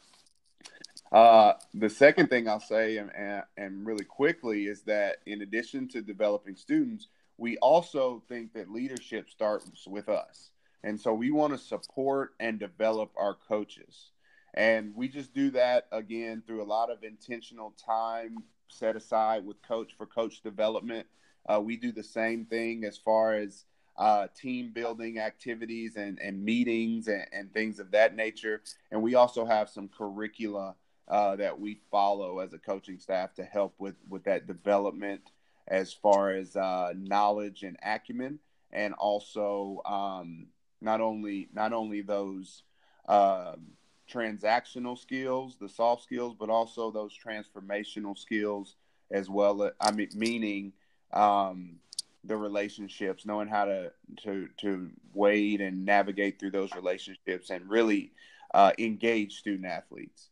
[1.11, 5.89] Uh, the second thing I'll say, and, and, and really quickly, is that in addition
[5.89, 10.51] to developing students, we also think that leadership starts with us.
[10.85, 14.11] And so we want to support and develop our coaches.
[14.57, 18.39] And we just do that again through a lot of intentional time
[18.69, 21.07] set aside with coach for coach development.
[21.47, 23.65] Uh, we do the same thing as far as
[23.99, 28.63] uh, team building activities and, and meetings and, and, things of that nature.
[28.91, 30.75] And we also have some curricula
[31.09, 35.31] uh, that we follow as a coaching staff to help with, with that development
[35.69, 38.39] as far as uh, knowledge and acumen,
[38.71, 40.47] and also um,
[40.81, 42.63] not only not only those
[43.09, 43.73] um,
[44.13, 48.77] transactional skills, the soft skills, but also those transformational skills
[49.11, 49.71] as well.
[49.81, 50.73] I mean, meaning
[51.13, 51.77] um,
[52.25, 53.93] the relationships, knowing how to
[54.25, 58.13] to to wade and navigate through those relationships, and really
[58.55, 60.29] uh, engage student athletes.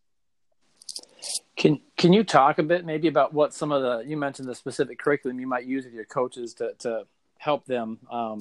[1.56, 4.54] Can Can you talk a bit maybe about what some of the you mentioned the
[4.54, 7.06] specific curriculum you might use with your coaches to to
[7.38, 8.38] help them um,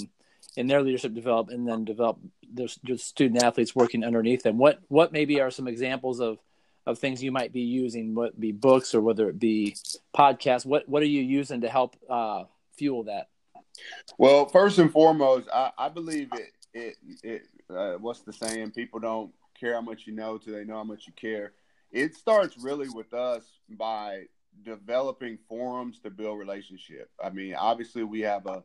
[0.55, 2.19] in their leadership develop and then develop
[2.51, 4.57] their, student athletes working underneath them.
[4.57, 6.39] What what maybe are some examples of
[6.85, 9.75] of things you might be using, what be books or whether it be
[10.15, 10.65] podcasts?
[10.65, 12.43] What what are you using to help uh,
[12.77, 13.29] fuel that?
[14.17, 16.51] Well, first and foremost, I, I believe it.
[16.73, 18.71] It, it uh, what's the saying?
[18.71, 21.53] People don't care how much you know till they know how much you care.
[21.91, 24.23] It starts really with us by
[24.63, 27.09] developing forums to build relationship.
[27.23, 28.63] I mean, obviously we have a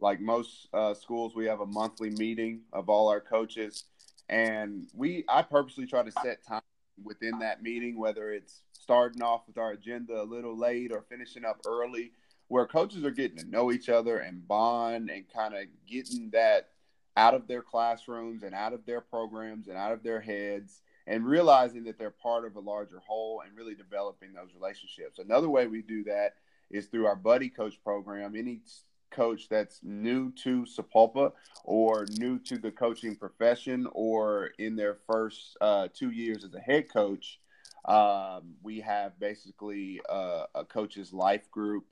[0.00, 3.84] like most uh, schools, we have a monthly meeting of all our coaches,
[4.28, 6.62] and we I purposely try to set time
[7.02, 11.44] within that meeting, whether it's starting off with our agenda a little late or finishing
[11.44, 12.12] up early,
[12.48, 16.68] where coaches are getting to know each other and bond and kind of getting that
[17.16, 21.26] out of their classrooms and out of their programs and out of their heads and
[21.26, 25.18] realizing that they're part of a larger whole and really developing those relationships.
[25.18, 26.34] Another way we do that
[26.70, 28.36] is through our buddy coach program.
[28.36, 28.60] Any
[29.10, 31.32] coach that's new to Sapulpa
[31.64, 36.60] or new to the coaching profession or in their first uh, two years as a
[36.60, 37.40] head coach,
[37.84, 41.84] um, we have basically uh, a coach's life group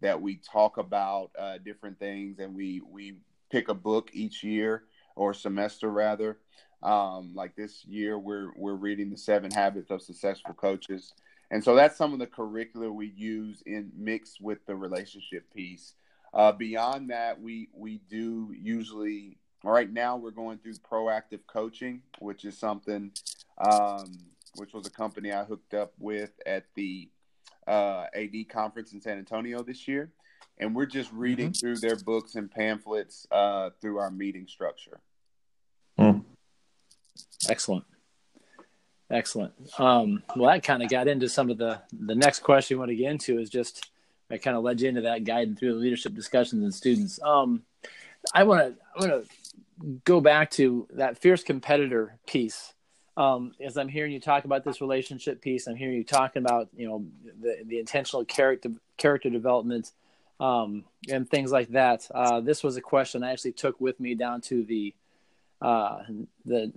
[0.00, 3.16] that we talk about uh, different things and we we
[3.50, 4.84] pick a book each year
[5.16, 6.38] or semester rather.
[6.82, 11.12] Um, like this year, we're we're reading the Seven Habits of Successful Coaches,
[11.50, 15.94] and so that's some of the curricula we use in mix with the relationship piece.
[16.32, 22.44] Uh, beyond that, we we do usually right now we're going through proactive coaching, which
[22.44, 23.10] is something
[23.58, 24.18] um,
[24.56, 27.08] which was a company I hooked up with at the
[27.66, 30.10] uh, AD conference in San Antonio this year,
[30.58, 31.58] and we're just reading mm-hmm.
[31.58, 35.00] through their books and pamphlets uh, through our meeting structure.
[35.98, 36.24] Mm.
[37.48, 37.84] Excellent.
[39.10, 39.54] Excellent.
[39.78, 42.90] Um, well, that kind of got into some of the the next question we want
[42.90, 43.90] to get into is just
[44.30, 47.18] I kind of led you into that guiding through the leadership discussions and students.
[47.22, 47.62] Um,
[48.34, 52.74] I want to I want to go back to that fierce competitor piece.
[53.16, 56.68] Um, as I'm hearing you talk about this relationship piece, I'm hearing you talking about
[56.76, 57.04] you know
[57.40, 59.92] the the intentional character character development
[60.40, 62.08] um, and things like that.
[62.14, 64.94] Uh, this was a question I actually took with me down to the
[65.60, 66.02] uh,
[66.44, 66.72] the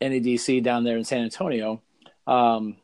[0.00, 1.82] NADC down there in San Antonio.
[2.26, 2.76] Um,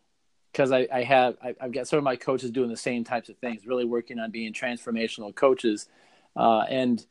[0.53, 3.29] because I, I have I, have got some of my coaches doing the same types
[3.29, 5.89] of things, really working on being transformational coaches,
[6.37, 7.05] uh, and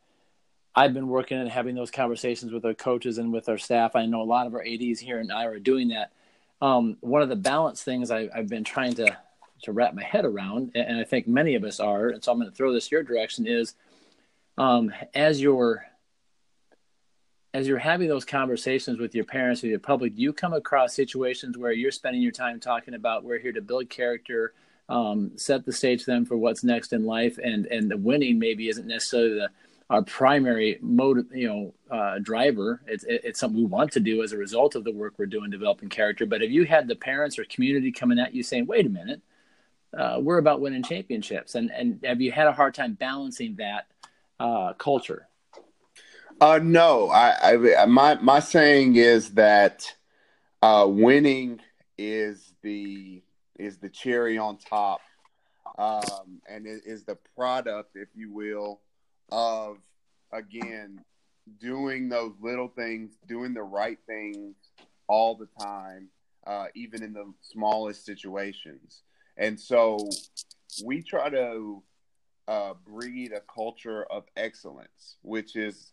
[0.76, 3.96] I've been working and having those conversations with our coaches and with our staff.
[3.96, 6.12] I know a lot of our ADs here and I are doing that.
[6.62, 9.18] Um, one of the balance things I, have been trying to
[9.64, 12.40] to wrap my head around, and I think many of us are, and so I'm
[12.40, 13.76] going to throw this your direction is
[14.58, 15.86] um, as you're
[17.54, 21.58] as you're having those conversations with your parents or your public, you come across situations
[21.58, 24.54] where you're spending your time talking about we're here to build character,
[24.88, 28.38] um, set the stage for them for what's next in life, and and the winning
[28.40, 29.50] maybe isn't necessarily the
[29.90, 32.82] our primary motive, you know, uh, driver.
[32.86, 35.50] It's it's something we want to do as a result of the work we're doing
[35.50, 36.28] developing character.
[36.28, 39.22] But if you had the parents or community coming at you saying, "Wait a minute,
[39.98, 43.88] uh, we're about winning championships," and and have you had a hard time balancing that
[44.40, 45.29] uh, culture?
[46.42, 49.94] Uh, no, I, I my my saying is that
[50.62, 51.60] uh, winning
[51.98, 53.22] is the
[53.58, 55.02] is the cherry on top,
[55.78, 58.80] um, and it is the product, if you will,
[59.32, 59.78] of
[60.32, 61.04] again
[61.60, 64.56] doing those little things, doing the right things
[65.08, 66.08] all the time,
[66.48, 69.02] uh, even in the smallest situations.
[69.36, 70.08] And so
[70.86, 71.84] we try to
[72.48, 75.92] uh, breed a culture of excellence, which is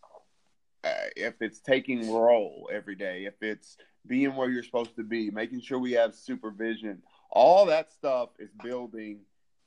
[1.15, 5.61] if it's taking role every day, if it's being where you're supposed to be, making
[5.61, 9.19] sure we have supervision, all that stuff is building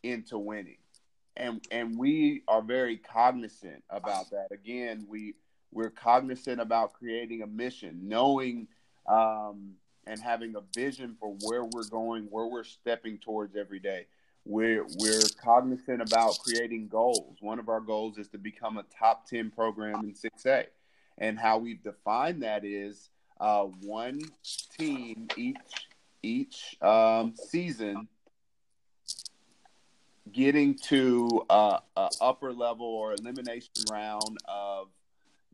[0.02, 0.78] into winning.
[1.36, 4.48] And and we are very cognizant about that.
[4.50, 5.34] Again, we
[5.72, 8.66] we're cognizant about creating a mission, knowing
[9.06, 9.74] um,
[10.06, 14.06] and having a vision for where we're going, where we're stepping towards every day.
[14.44, 17.36] We're we're cognizant about creating goals.
[17.40, 20.66] One of our goals is to become a top ten program in six A
[21.20, 24.20] and how we've defined that is uh, one
[24.78, 25.56] team each
[26.22, 28.08] each um, season
[30.32, 34.88] getting to uh, a upper level or elimination round of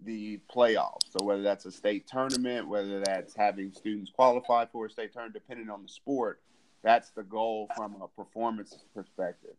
[0.05, 1.11] the playoffs.
[1.11, 5.35] So whether that's a state tournament, whether that's having students qualify for a state tournament,
[5.35, 6.40] depending on the sport,
[6.83, 9.55] that's the goal from a performance perspective.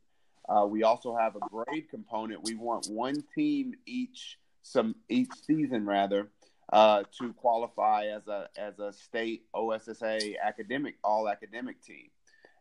[0.47, 2.43] Uh, we also have a grade component.
[2.43, 4.37] We want one team each
[4.67, 6.29] some each season rather
[6.73, 12.09] uh, to qualify as a as a state OSSAA academic all academic team,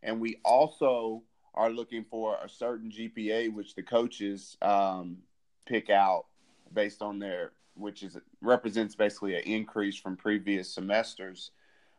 [0.03, 1.23] and we also
[1.55, 5.19] are looking for a certain GPA which the coaches um,
[5.67, 6.27] pick out
[6.73, 11.51] based on their which is represents basically an increase from previous semesters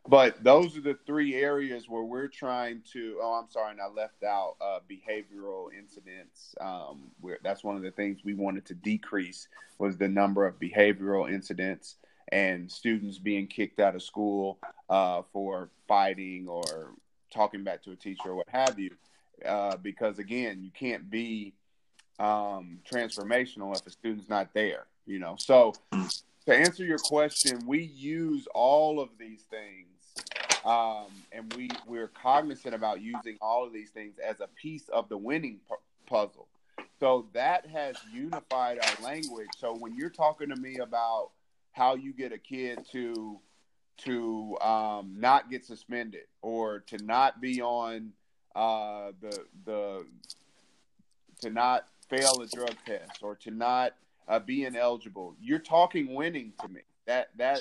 [0.06, 3.18] but those are the three areas where we're trying to.
[3.22, 6.54] Oh, I'm sorry, and I left out uh, behavioral incidents.
[6.60, 10.58] Um, where that's one of the things we wanted to decrease was the number of
[10.58, 11.96] behavioral incidents
[12.30, 14.58] and students being kicked out of school
[14.90, 16.92] uh, for fighting or
[17.32, 18.90] talking back to a teacher or what have you.
[19.44, 21.54] Uh, because again, you can't be
[22.18, 24.86] um, transformational if a student's not there.
[25.06, 25.74] You know, so
[26.48, 32.74] to answer your question, we use all of these things, um, and we we're cognizant
[32.74, 36.48] about using all of these things as a piece of the winning pu- puzzle.
[37.00, 39.48] So that has unified our language.
[39.58, 41.32] So when you're talking to me about
[41.72, 43.38] how you get a kid to
[43.98, 48.12] to um, not get suspended or to not be on
[48.56, 50.06] uh, the the
[51.42, 53.92] to not fail a drug test or to not
[54.28, 56.80] uh, be ineligible, you're talking winning to me.
[57.06, 57.60] That that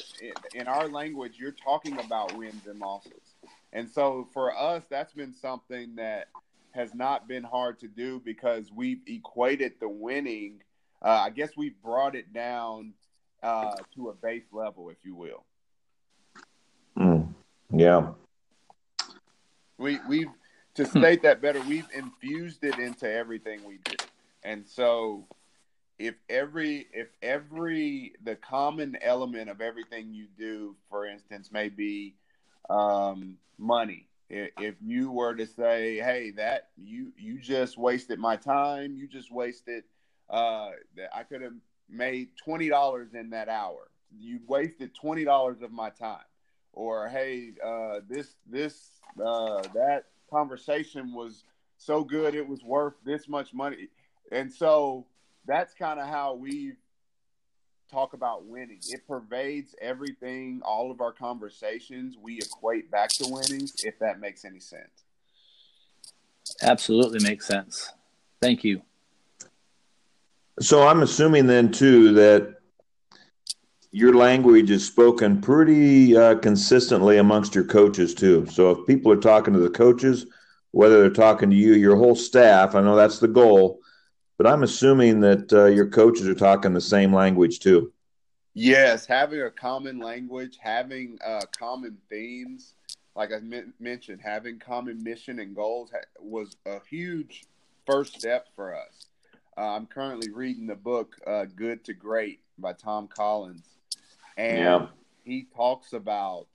[0.54, 3.36] in our language, you're talking about wins and losses.
[3.72, 6.28] And so for us, that's been something that
[6.72, 10.62] has not been hard to do because we've equated the winning.
[11.02, 12.94] Uh, I guess we've brought it down
[13.42, 15.46] uh, to a base level, if you will.
[16.98, 17.34] Mm,
[17.74, 18.10] yeah.
[19.78, 20.30] We we've
[20.76, 23.96] to state that better, we've infused it into everything we do.
[24.44, 25.26] And so
[26.00, 32.16] if every if every the common element of everything you do, for instance, may be
[32.70, 34.08] um, money.
[34.30, 38.96] If you were to say, "Hey, that you you just wasted my time.
[38.96, 39.84] You just wasted.
[40.30, 41.54] Uh, that I could have
[41.90, 43.90] made twenty dollars in that hour.
[44.12, 46.26] You wasted twenty dollars of my time."
[46.74, 51.46] Or, "Hey, uh, this this uh, that conversation was
[51.78, 53.88] so good it was worth this much money."
[54.30, 55.08] And so
[55.48, 56.74] that's kind of how we
[57.90, 58.80] talk about winning.
[58.90, 62.18] It pervades everything, all of our conversations.
[62.22, 65.06] We equate back to winning, if that makes any sense.
[66.62, 67.94] Absolutely makes sense.
[68.42, 68.82] Thank you.
[70.60, 72.56] So I'm assuming then too that
[73.92, 78.46] your language is spoken pretty uh, consistently amongst your coaches too.
[78.48, 80.26] So if people are talking to the coaches,
[80.72, 83.80] whether they're talking to you, your whole staff, I know that's the goal
[84.38, 87.92] but I'm assuming that uh, your coaches are talking the same language too.
[88.54, 92.74] Yes, having a common language, having uh, common themes,
[93.16, 93.40] like I
[93.80, 97.46] mentioned, having common mission and goals ha- was a huge
[97.86, 99.08] first step for us.
[99.58, 103.66] Uh, I'm currently reading the book uh, "Good to Great" by Tom Collins,
[104.38, 104.88] and yeah.
[105.24, 106.48] he talks about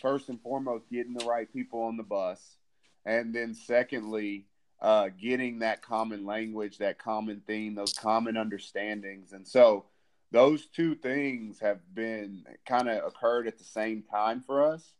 [0.00, 2.56] first and foremost getting the right people on the bus,
[3.04, 4.44] and then secondly
[4.80, 9.32] uh, getting that common language, that common theme, those common understandings.
[9.32, 9.86] And so
[10.30, 14.92] those two things have been kind of occurred at the same time for us.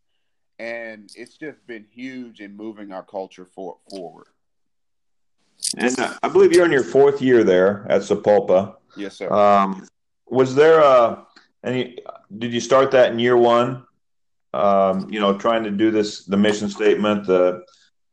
[0.58, 4.26] And it's just been huge in moving our culture for, forward.
[5.76, 8.76] And uh, I believe you're in your fourth year there at Sapulpa.
[8.96, 9.30] Yes, sir.
[9.32, 9.86] Um,
[10.26, 11.26] was there a
[11.64, 11.98] any?
[12.36, 13.84] Did you start that in year one?
[14.54, 17.64] Um, you know, trying to do this, the mission statement, the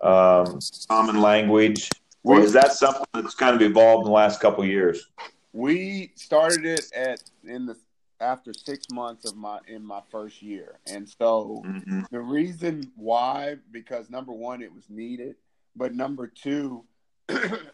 [0.02, 1.90] um, common language,
[2.24, 5.10] or is that something that's kind of evolved in the last couple years?
[5.54, 7.78] We started it at in the
[8.20, 12.02] after six months of my in my first year, and so mm-hmm.
[12.12, 15.36] the reason why because number one it was needed,
[15.76, 16.84] but number two,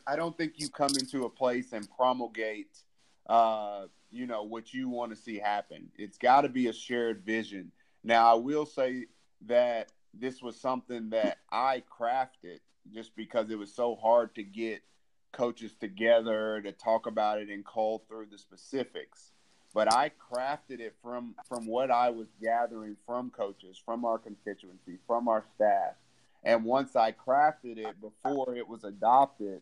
[0.08, 2.78] I don't think you come into a place and promulgate,
[3.28, 5.90] uh, you know, what you want to see happen.
[5.98, 7.72] It's got to be a shared vision.
[8.04, 9.06] Now, I will say
[9.48, 12.60] that this was something that I crafted
[12.94, 14.82] just because it was so hard to get
[15.32, 19.32] coaches together to talk about it and call through the specifics.
[19.74, 24.98] But I crafted it from from what I was gathering from coaches, from our constituency,
[25.08, 25.94] from our staff.
[26.44, 29.62] And once I crafted it before it was adopted,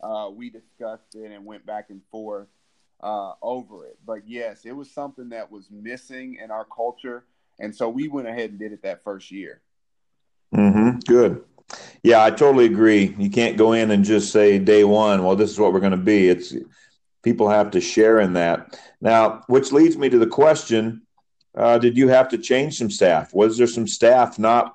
[0.00, 2.46] uh, we discussed it and went back and forth
[3.02, 3.98] uh, over it.
[4.06, 7.24] But yes, it was something that was missing in our culture.
[7.58, 9.60] And so we went ahead and did it that first year.
[10.54, 10.98] Mm-hmm.
[11.06, 11.44] Good.
[12.02, 13.14] Yeah, I totally agree.
[13.18, 15.92] You can't go in and just say day one, well, this is what we're going
[15.92, 16.28] to be.
[16.28, 16.54] It's
[17.22, 18.78] people have to share in that.
[19.00, 21.02] Now, which leads me to the question:
[21.54, 23.34] uh, Did you have to change some staff?
[23.34, 24.74] Was there some staff not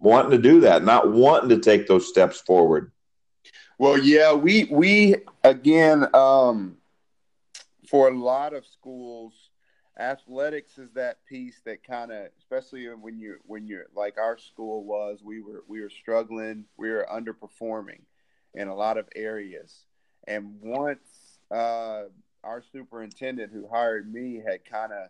[0.00, 2.92] wanting to do that, not wanting to take those steps forward?
[3.78, 6.76] Well, yeah, we we again um,
[7.88, 9.49] for a lot of schools
[10.00, 14.82] athletics is that piece that kind of especially when you're when you're like our school
[14.84, 18.00] was we were we were struggling we were underperforming
[18.54, 19.84] in a lot of areas.
[20.26, 22.04] And once uh,
[22.42, 25.08] our superintendent who hired me had kind of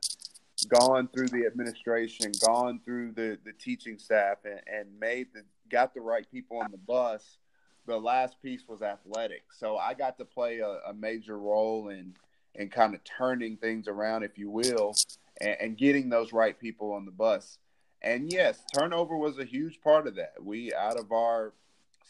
[0.69, 5.95] gone through the administration gone through the the teaching staff and, and made the got
[5.95, 7.39] the right people on the bus
[7.87, 9.59] the last piece was athletics.
[9.59, 12.15] So i got to play a, a major role in
[12.61, 14.95] and kind of turning things around, if you will,
[15.41, 17.59] and, and, getting those right people on the bus.
[18.03, 20.35] And yes, turnover was a huge part of that.
[20.43, 21.55] We out of our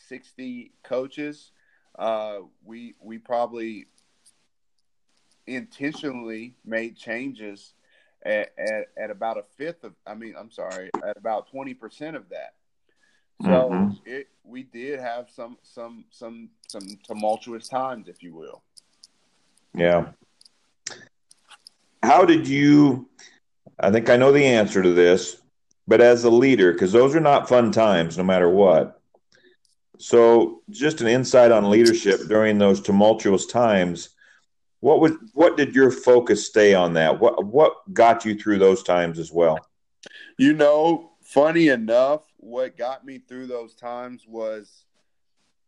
[0.09, 1.53] 60 coaches,
[1.97, 3.87] uh, we we probably
[5.47, 7.75] intentionally made changes
[8.25, 12.29] at, at, at, about a fifth of, I mean, I'm sorry, at about 20% of
[12.29, 12.55] that.
[13.43, 13.93] So mm-hmm.
[14.05, 18.63] it, we did have some, some, some, some tumultuous times, if you will.
[19.75, 20.11] Yeah.
[22.03, 23.09] How did you,
[23.79, 25.41] I think I know the answer to this,
[25.87, 29.01] but as a leader, because those are not fun times no matter what.
[29.99, 34.11] So, just an insight on leadership during those tumultuous times.
[34.81, 37.21] What would what did your focus stay on that?
[37.21, 39.59] What what got you through those times as well?
[40.39, 44.87] You know, funny enough, what got me through those times was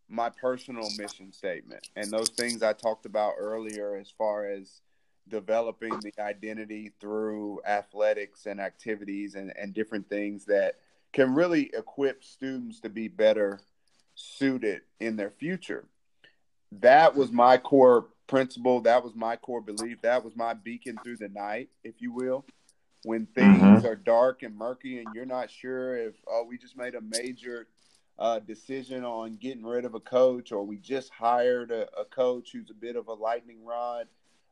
[0.09, 4.81] my personal mission statement and those things I talked about earlier as far as
[5.29, 10.77] developing the identity through athletics and activities and, and different things that
[11.13, 13.61] can really equip students to be better
[14.15, 15.85] suited in their future.
[16.81, 18.81] That was my core principle.
[18.81, 20.01] That was my core belief.
[20.03, 22.45] That was my beacon through the night, if you will.
[23.05, 23.87] When things mm-hmm.
[23.87, 27.67] are dark and murky and you're not sure if, oh, we just made a major
[28.19, 32.51] uh, decision on getting rid of a coach or we just hired a, a coach
[32.53, 34.07] who's a bit of a lightning rod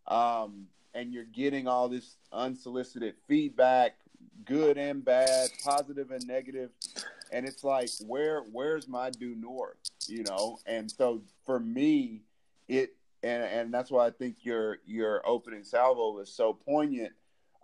[0.06, 3.96] um, and you're getting all this unsolicited feedback,
[4.44, 6.70] good and bad, positive and negative,
[7.32, 9.76] and it's like, where where's my due north,
[10.06, 10.58] you know?
[10.66, 12.22] And so for me,
[12.68, 17.12] it and and that's why I think your your opening salvo was so poignant.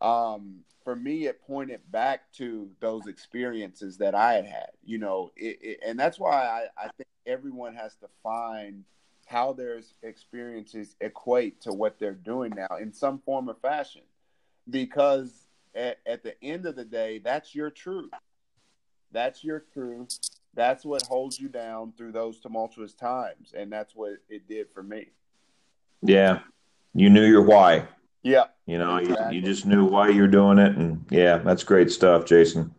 [0.00, 5.32] Um, for me, it pointed back to those experiences that I had had, you know,
[5.36, 8.84] it, it, and that's why I, I think everyone has to find
[9.26, 14.02] how their experiences equate to what they're doing now in some form or fashion.
[14.70, 18.10] Because at, at the end of the day, that's your truth.
[19.12, 20.18] That's your truth.
[20.54, 23.52] That's what holds you down through those tumultuous times.
[23.54, 25.08] And that's what it did for me.
[26.02, 26.40] Yeah.
[26.94, 27.88] You knew your why.
[28.22, 28.44] Yeah.
[28.64, 29.36] You know, exactly.
[29.36, 30.76] you, you just knew why you're doing it.
[30.76, 32.72] And yeah, that's great stuff, Jason.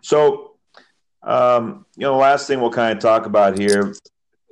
[0.00, 0.56] So,
[1.22, 3.94] um, you know, last thing we'll kind of talk about here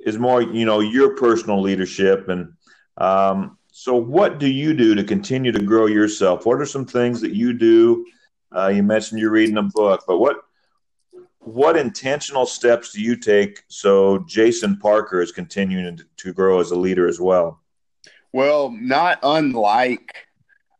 [0.05, 2.29] is more, you know, your personal leadership.
[2.29, 2.53] And
[2.97, 6.45] um, so, what do you do to continue to grow yourself?
[6.45, 8.05] What are some things that you do?
[8.55, 10.37] Uh, you mentioned you're reading a book, but what
[11.39, 16.75] what intentional steps do you take so Jason Parker is continuing to grow as a
[16.75, 17.61] leader as well?
[18.31, 20.27] Well, not unlike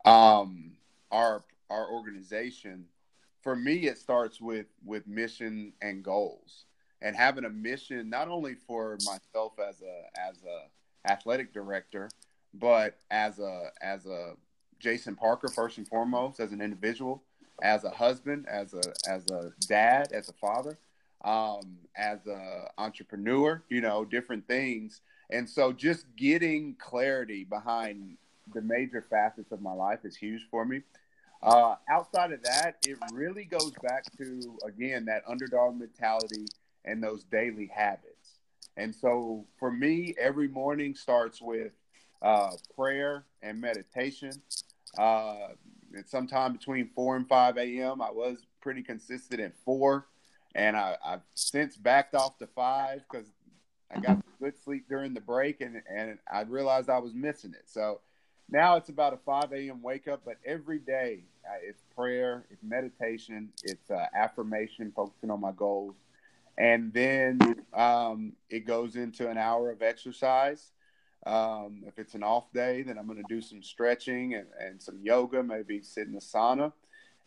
[0.06, 0.74] um,
[1.12, 2.86] our our organization,
[3.42, 6.66] for me, it starts with with mission and goals
[7.02, 12.10] and having a mission not only for myself as a as a athletic director,
[12.54, 14.34] but as a as a
[14.80, 17.24] Jason Parker first and foremost as an individual,
[17.62, 20.78] as a husband, as a as a dad, as a father,
[21.24, 25.02] um, as a entrepreneur, you know, different things.
[25.30, 28.18] And so just getting clarity behind
[28.54, 30.82] the major facets of my life is huge for me.
[31.42, 36.46] Uh, outside of that, it really goes back to again that underdog mentality
[36.86, 38.40] and those daily habits.
[38.78, 41.72] And so for me, every morning starts with
[42.22, 44.32] uh, prayer and meditation.
[44.98, 45.50] Uh,
[46.06, 48.02] sometime between 4 and 5 a.m.
[48.02, 50.06] I was pretty consistent at 4,
[50.56, 53.28] and I, have since backed off to 5 because
[53.94, 57.64] I got good sleep during the break, and, and I realized I was missing it.
[57.66, 58.00] So
[58.50, 59.82] now it's about a 5 a.m.
[59.82, 65.42] wake up, but every day uh, it's prayer, it's meditation, it's uh, affirmation, focusing on
[65.42, 65.96] my goals
[66.62, 67.40] and then
[67.74, 70.72] um, it goes into an hour of exercise.
[71.26, 74.80] Um, if it's an off day, then I'm going to do some stretching and, and
[74.80, 76.72] some yoga, maybe sit in the sauna.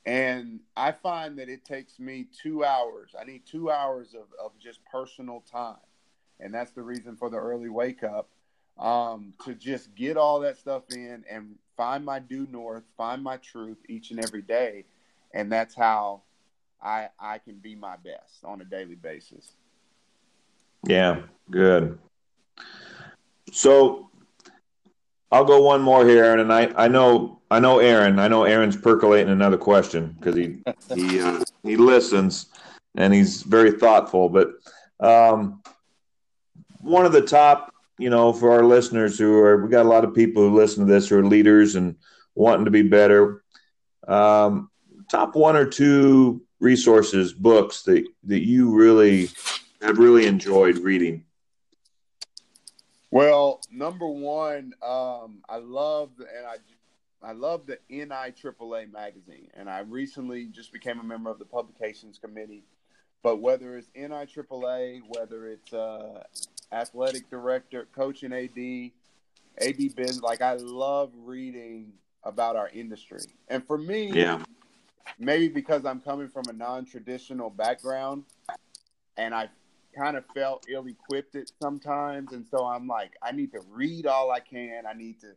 [0.07, 3.17] And I find that it takes me two hours.
[3.21, 5.83] I need two hours of, of just personal time.
[6.39, 8.29] And that's the reason for the early wake up
[8.79, 13.39] um, to just get all that stuff in and find my due north, find my
[13.39, 14.85] truth each and every day.
[15.33, 16.23] And that's how
[16.85, 19.57] I I can be my best on a daily basis.
[20.87, 21.99] Yeah, good.
[23.51, 24.11] So
[25.33, 28.19] I'll go one more here, and I, I know I know Aaron.
[28.19, 30.63] I know Aaron's percolating another question because he
[30.95, 32.47] he uh, he listens
[32.97, 34.29] and he's very thoughtful.
[34.29, 34.51] But
[35.01, 35.63] um,
[36.81, 40.05] one of the top, you know, for our listeners who are we got a lot
[40.05, 41.97] of people who listen to this who are leaders and
[42.35, 43.43] wanting to be better.
[44.07, 44.71] Um,
[45.11, 49.29] top one or two resources, books that that you really
[49.81, 51.25] have really enjoyed reading?
[53.11, 56.57] Well, number one, um, I love and I
[57.23, 62.19] I love the NIAAA magazine, and I recently just became a member of the publications
[62.19, 62.65] committee.
[63.23, 66.23] But whether it's NIAAA, whether it's uh,
[66.73, 68.91] athletic director, coaching AD,
[69.67, 70.21] AD business.
[70.21, 71.93] Like I love reading
[72.25, 74.43] about our industry, and for me, yeah,
[75.19, 78.25] maybe because I'm coming from a non-traditional background,
[79.17, 79.49] and I
[79.97, 84.31] kind of felt ill-equipped it sometimes, and so I'm like, I need to read all
[84.31, 84.85] I can.
[84.89, 85.33] I need to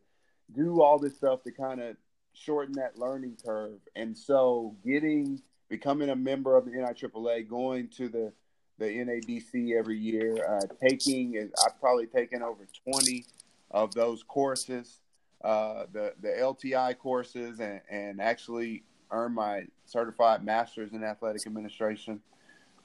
[0.55, 1.95] do all this stuff to kind of
[2.33, 8.09] shorten that learning curve, and so getting becoming a member of the NIAAA, going to
[8.09, 8.33] the
[8.79, 13.25] the NADC every year, uh, taking I've probably taken over 20
[13.71, 15.01] of those courses,
[15.43, 22.21] uh, the the LTI courses, and, and actually earned my certified master's in athletic administration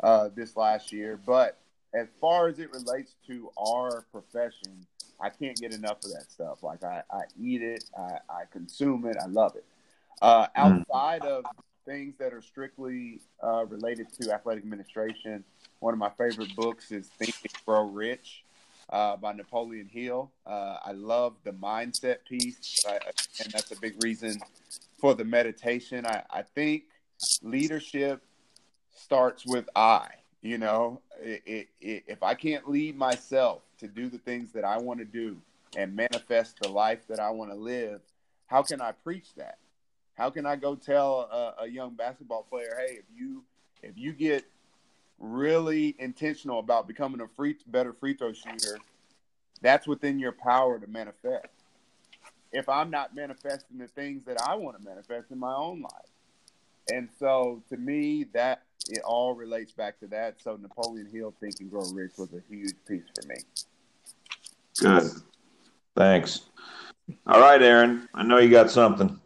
[0.03, 1.19] uh, this last year.
[1.25, 1.59] But
[1.95, 4.87] as far as it relates to our profession,
[5.21, 6.63] I can't get enough of that stuff.
[6.63, 9.65] Like I, I eat it, I, I consume it, I love it.
[10.21, 10.49] Uh, mm.
[10.57, 11.45] outside of
[11.85, 15.45] things that are strictly uh, related to athletic administration,
[15.81, 18.45] one of my favorite books is Think and Grow Rich
[18.91, 20.31] uh, by Napoleon Hill.
[20.47, 22.99] Uh, I love the mindset piece, I,
[23.43, 24.41] and that's a big reason
[25.03, 26.07] for the meditation.
[26.07, 26.85] I, I think
[27.43, 28.23] leadership
[28.95, 30.07] starts with I.
[30.43, 34.79] You know, it, it, if I can't lead myself to do the things that I
[34.79, 35.37] want to do
[35.77, 38.01] and manifest the life that I want to live,
[38.47, 39.59] how can I preach that?
[40.15, 43.43] How can I go tell a, a young basketball player, hey, if you
[43.83, 44.45] if you get
[45.19, 48.79] really intentional about becoming a free better free throw shooter,
[49.63, 51.62] that's within your power to manifest.
[52.53, 56.11] If I'm not manifesting the things that I want to manifest in my own life.
[56.93, 60.41] And so to me that it all relates back to that.
[60.41, 63.37] So Napoleon Hill Think and Grow Rich was a huge piece for me.
[64.79, 65.11] Good.
[65.97, 66.43] Thanks.
[67.27, 68.09] All right, Aaron.
[68.15, 69.21] I know you got something.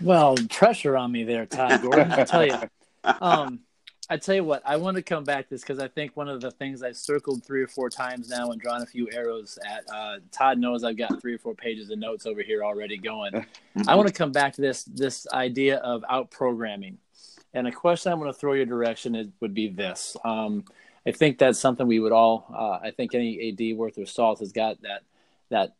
[0.00, 2.12] Well, pressure on me there, Todd Gordon.
[2.12, 2.58] I tell you,
[3.20, 3.60] um,
[4.08, 6.28] I tell you what, I want to come back to this because I think one
[6.28, 9.58] of the things I've circled three or four times now and drawn a few arrows
[9.66, 9.84] at.
[9.92, 13.44] Uh, Todd knows I've got three or four pages of notes over here already going.
[13.88, 16.98] I want to come back to this this idea of out programming,
[17.52, 20.16] and a question I'm going to throw your direction is, would be this.
[20.24, 20.64] Um,
[21.04, 22.46] I think that's something we would all.
[22.56, 25.02] Uh, I think any AD worth of salt has got that
[25.50, 25.74] that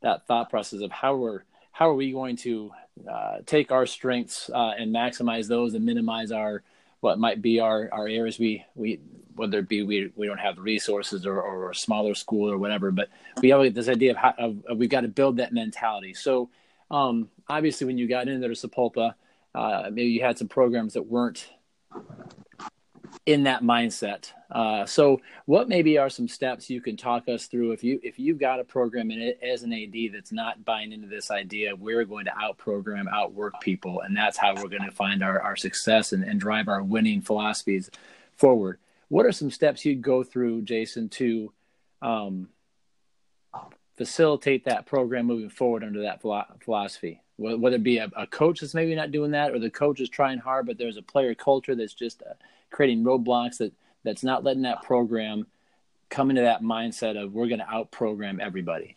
[0.00, 1.42] that thought process of how we're
[1.72, 2.70] how are we going to
[3.10, 6.62] uh, take our strengths uh, and maximize those and minimize our
[7.06, 8.36] what might be our, our areas.
[8.36, 8.98] We, we
[9.36, 12.58] whether it be we, we don't have the resources or, or a smaller school or
[12.58, 13.08] whatever but
[13.42, 16.14] we have this idea of how of, of we've got to build that mentality.
[16.14, 16.48] So
[16.90, 19.14] um, obviously when you got into Sapulpa
[19.54, 21.48] uh, maybe you had some programs that weren't
[23.24, 24.32] in that mindset.
[24.50, 28.18] Uh, so, what maybe are some steps you can talk us through if you if
[28.18, 31.74] you've got a program in it as an AD that's not buying into this idea,
[31.74, 35.40] we're going to out program, outwork people, and that's how we're going to find our,
[35.40, 37.90] our success and, and drive our winning philosophies
[38.36, 38.78] forward.
[39.08, 41.52] What are some steps you'd go through, Jason, to
[42.02, 42.48] um,
[43.96, 47.22] facilitate that program moving forward under that philosophy?
[47.38, 50.08] Whether it be a, a, coach that's maybe not doing that, or the coach is
[50.08, 52.32] trying hard, but there's a player culture that's just uh,
[52.76, 53.72] creating roadblocks that
[54.04, 55.46] that's not letting that program
[56.10, 58.94] come into that mindset of we're going to out program everybody.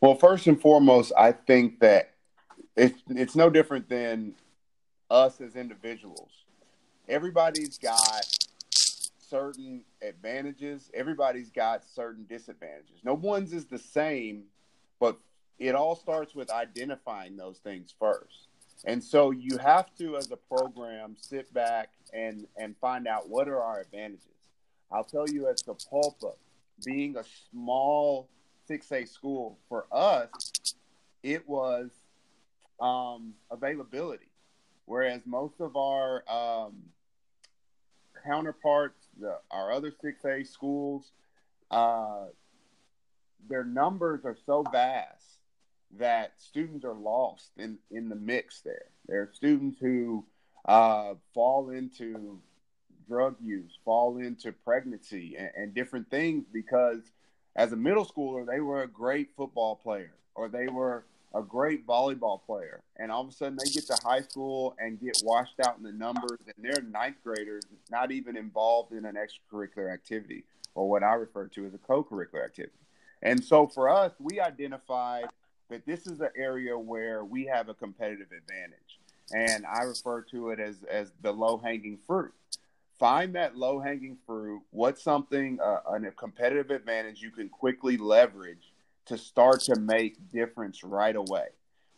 [0.00, 2.14] Well, first and foremost, I think that
[2.76, 4.34] it's it's no different than
[5.10, 6.30] us as individuals.
[7.10, 8.26] Everybody's got
[9.18, 10.90] certain advantages.
[10.94, 13.00] Everybody's got certain disadvantages.
[13.04, 14.44] No one's is the same,
[14.98, 15.18] but
[15.58, 18.48] it all starts with identifying those things first.
[18.84, 23.48] And so you have to, as a program, sit back and and find out what
[23.48, 24.26] are our advantages.
[24.90, 26.32] I'll tell you, as Sapulpa,
[26.84, 28.28] being a small
[28.68, 30.52] 6A school for us,
[31.22, 31.90] it was
[32.80, 34.30] um, availability,
[34.86, 36.74] whereas most of our um,
[38.24, 41.12] counterparts, the, our other 6A schools,
[41.70, 42.26] uh,
[43.48, 45.19] their numbers are so vast
[45.98, 48.86] that students are lost in, in the mix there.
[49.06, 50.24] There are students who
[50.64, 52.40] uh, fall into
[53.08, 57.00] drug use, fall into pregnancy and, and different things because
[57.56, 61.86] as a middle schooler, they were a great football player or they were a great
[61.86, 62.80] volleyball player.
[62.96, 65.82] And all of a sudden they get to high school and get washed out in
[65.82, 71.02] the numbers and they're ninth graders, not even involved in an extracurricular activity or what
[71.02, 72.74] I refer to as a co-curricular activity.
[73.22, 75.26] And so for us, we identified
[75.70, 79.00] that this is an area where we have a competitive advantage
[79.32, 82.32] and I refer to it as as the low hanging fruit.
[82.98, 84.62] Find that low hanging fruit.
[84.70, 88.72] What's something uh, a competitive advantage you can quickly leverage
[89.06, 91.46] to start to make difference right away.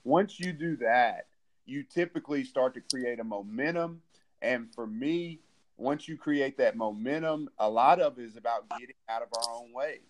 [0.04, 1.26] Once you do that,
[1.66, 4.00] you typically start to create a momentum.
[4.40, 5.40] And for me,
[5.76, 9.54] once you create that momentum, a lot of it is about getting out of our
[9.56, 10.00] own way.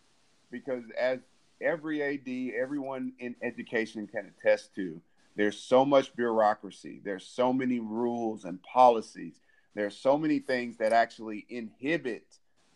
[0.51, 1.21] Because as
[1.63, 5.01] every AD, everyone in education can attest to.
[5.37, 7.01] There's so much bureaucracy.
[7.05, 9.41] There's so many rules and policies.
[9.75, 12.27] There's so many things that actually inhibit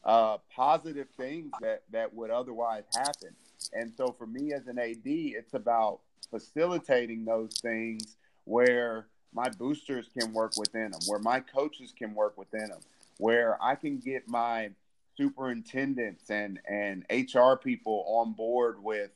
[0.05, 3.35] uh, positive things that that would otherwise happen.
[3.73, 10.09] And so for me as an AD, it's about facilitating those things where my boosters
[10.19, 12.81] can work within them, where my coaches can work within them,
[13.19, 14.71] where I can get my
[15.17, 19.11] superintendents and and HR people on board with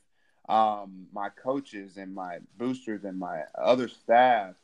[0.49, 4.55] um, my coaches and my boosters and my other staff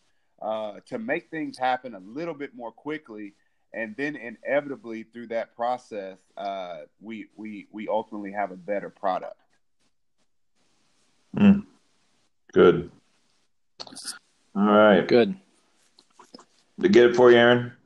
[0.41, 3.33] uh, to make things happen a little bit more quickly.
[3.73, 9.39] And then inevitably through that process, uh, we we we ultimately have a better product.
[11.37, 11.65] Mm.
[12.53, 12.89] Good.
[14.55, 15.07] All right.
[15.07, 15.35] Good.
[16.81, 17.76] To get it for you, Aaron.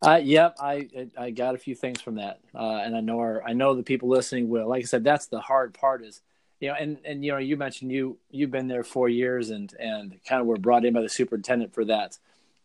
[0.00, 0.88] Uh, yep, I
[1.18, 3.82] I got a few things from that, uh, and I know our I know the
[3.82, 4.68] people listening will.
[4.68, 6.20] Like I said, that's the hard part is,
[6.60, 9.72] you know, and and you know, you mentioned you you've been there four years and
[9.80, 12.16] and kind of were brought in by the superintendent for that,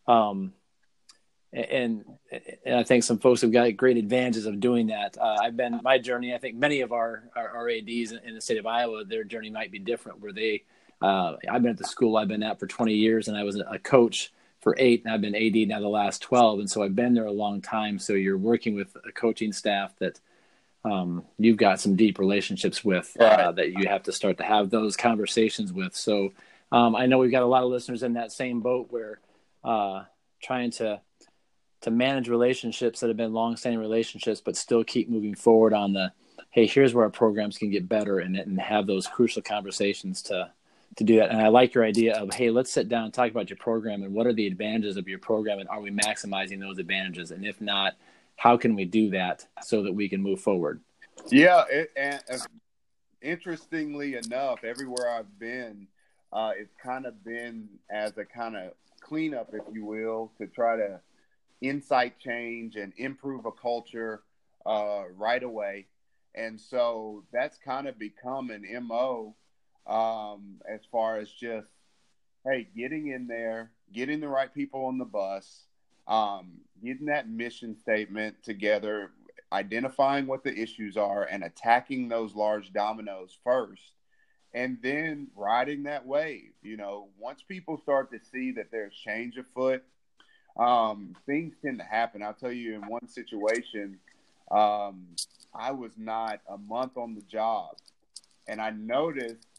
[0.06, 0.52] um,
[1.52, 2.04] and
[2.64, 5.18] and I think some folks have got great advantages of doing that.
[5.18, 6.34] Uh, I've been my journey.
[6.34, 9.50] I think many of our our, our ADs in the state of Iowa, their journey
[9.50, 10.20] might be different.
[10.20, 10.62] Where they,
[11.02, 13.56] uh, I've been at the school I've been at for 20 years, and I was
[13.56, 14.32] a coach
[14.64, 16.60] for eight, and I've been AD now the last 12.
[16.60, 18.00] And so I've been there a long time.
[18.00, 20.18] So you're working with a coaching staff that
[20.84, 23.56] um, you've got some deep relationships with uh, right.
[23.56, 25.94] that you have to start to have those conversations with.
[25.94, 26.32] So
[26.72, 29.20] um, I know we've got a lot of listeners in that same boat where
[29.62, 30.04] uh,
[30.42, 31.00] trying to
[31.82, 36.10] to manage relationships that have been long-standing relationships, but still keep moving forward on the
[36.50, 40.50] hey, here's where our programs can get better, and, and have those crucial conversations to
[40.96, 41.30] to do that.
[41.30, 44.02] And I like your idea of, hey, let's sit down and talk about your program
[44.02, 47.30] and what are the advantages of your program and are we maximizing those advantages?
[47.30, 47.94] And if not,
[48.36, 50.80] how can we do that so that we can move forward?
[51.30, 52.20] Yeah, it, and
[53.22, 55.86] interestingly enough, everywhere I've been,
[56.32, 60.76] uh, it's kind of been as a kind of cleanup, if you will, to try
[60.76, 61.00] to
[61.60, 64.22] insight change and improve a culture
[64.66, 65.86] uh, right away.
[66.34, 69.34] And so that's kind of become an MO
[69.86, 71.68] um, as far as just
[72.44, 75.64] hey, getting in there, getting the right people on the bus,
[76.06, 76.52] um,
[76.84, 79.12] getting that mission statement together,
[79.52, 83.92] identifying what the issues are, and attacking those large dominoes first,
[84.52, 86.52] and then riding that wave.
[86.62, 89.82] You know, once people start to see that there's change afoot,
[90.58, 92.22] um, things tend to happen.
[92.22, 93.98] I'll tell you, in one situation,
[94.50, 95.06] um,
[95.54, 97.76] I was not a month on the job,
[98.46, 99.53] and I noticed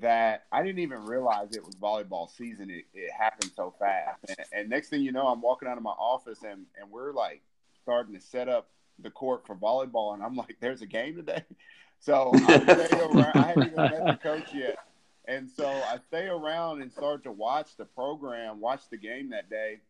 [0.00, 2.70] that I didn't even realize it was volleyball season.
[2.70, 4.24] It, it happened so fast.
[4.28, 7.12] And, and, next thing you know, I'm walking out of my office and, and we're
[7.12, 7.42] like
[7.82, 8.68] starting to set up
[8.98, 10.14] the court for volleyball.
[10.14, 11.44] And I'm like, there's a game today.
[12.00, 13.32] So I stay around.
[13.34, 14.78] I haven't even met the coach yet.
[15.26, 19.50] And so I stay around and start to watch the program, watch the game that
[19.50, 19.80] day.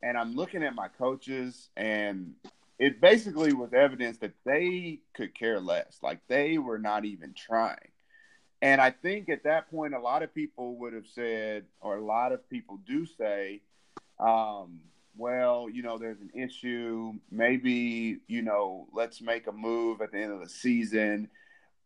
[0.00, 2.34] And I'm looking at my coaches and
[2.78, 5.98] it basically was evidence that they could care less.
[6.00, 7.90] Like they were not even trying.
[8.60, 12.04] And I think at that point, a lot of people would have said, or a
[12.04, 13.60] lot of people do say,
[14.18, 14.80] um,
[15.16, 17.12] well, you know, there's an issue.
[17.30, 21.28] Maybe, you know, let's make a move at the end of the season.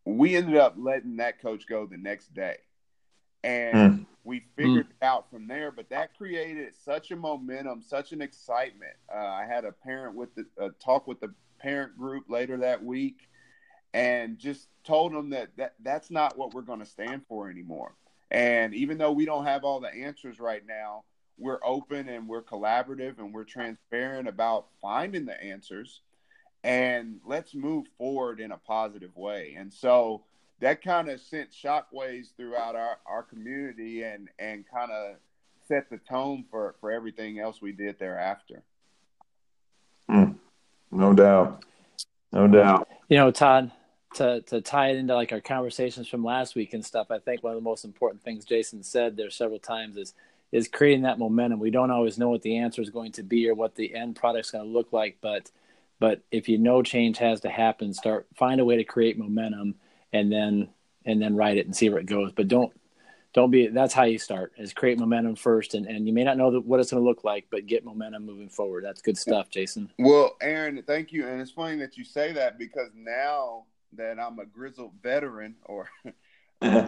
[0.05, 2.57] We ended up letting that coach go the next day.
[3.45, 4.07] And mm.
[4.25, 4.91] we figured mm.
[4.91, 5.73] it out from there.
[5.73, 8.95] But that created such a momentum, such an excitement.
[9.12, 12.83] Uh, I had a parent with the uh, talk with the parent group later that
[12.83, 13.29] week
[13.95, 17.95] and just told them that, that that's not what we're going to stand for anymore.
[18.30, 21.05] And even though we don't have all the answers right now,
[21.38, 26.01] we're open and we're collaborative and we're transparent about finding the answers
[26.64, 29.55] and let's move forward in a positive way.
[29.59, 30.22] And so
[30.61, 35.16] that kind of sent shockwaves throughout our, our community and, and kind of
[35.66, 38.62] set the tone for, for everything else we did thereafter.
[40.09, 40.36] Mm,
[40.90, 41.64] no doubt.
[42.32, 42.88] No doubt.
[43.09, 43.72] You know, Todd,
[44.15, 47.43] to to tie it into like our conversations from last week and stuff, I think
[47.43, 50.15] one of the most important things Jason said there several times is
[50.51, 51.59] is creating that momentum.
[51.59, 54.17] We don't always know what the answer is going to be or what the end
[54.17, 55.51] product is going to look like, but
[55.99, 59.77] but if you know change has to happen, start find a way to create momentum
[60.13, 60.69] and then
[61.05, 62.33] and then write it and see where it goes.
[62.33, 62.73] But don't
[63.33, 66.37] don't be that's how you start is create momentum first and, and you may not
[66.37, 69.49] know what it's going to look like but get momentum moving forward that's good stuff
[69.49, 73.65] jason well aaron thank you and it's funny that you say that because now
[73.97, 75.88] that I'm a grizzled veteran or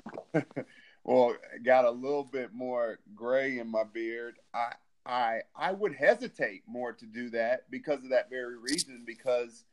[1.05, 1.34] well
[1.64, 4.72] got a little bit more gray in my beard i
[5.05, 9.64] i i would hesitate more to do that because of that very reason because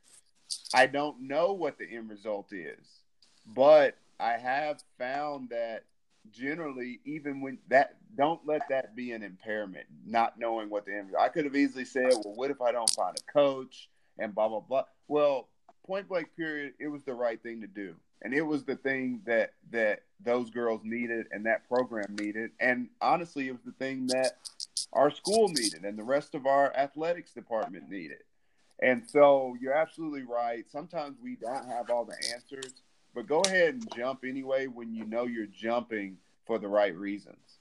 [0.74, 3.02] i don't know what the end result is
[3.46, 5.84] but I have found that
[6.30, 9.86] generally, even when that, don't let that be an impairment.
[10.06, 11.10] Not knowing what the end.
[11.18, 14.48] I could have easily said, "Well, what if I don't find a coach?" and blah
[14.48, 14.84] blah blah.
[15.08, 15.48] Well,
[15.86, 19.20] point blank period, it was the right thing to do, and it was the thing
[19.26, 24.06] that that those girls needed and that program needed, and honestly, it was the thing
[24.08, 24.32] that
[24.92, 28.18] our school needed and the rest of our athletics department needed.
[28.80, 30.64] And so you're absolutely right.
[30.70, 32.72] Sometimes we don't have all the answers,
[33.14, 37.58] but go ahead and jump anyway when you know you're jumping for the right reasons.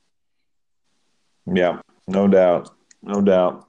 [1.46, 2.72] Yeah, no doubt.
[3.04, 3.68] No doubt.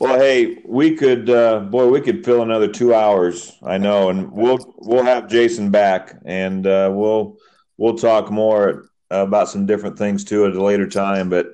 [0.00, 3.58] Well, hey, we could, uh, boy, we could fill another two hours.
[3.62, 7.36] I know, and we'll we'll have Jason back, and uh, we'll
[7.76, 11.28] we'll talk more about some different things too at a later time.
[11.28, 11.48] But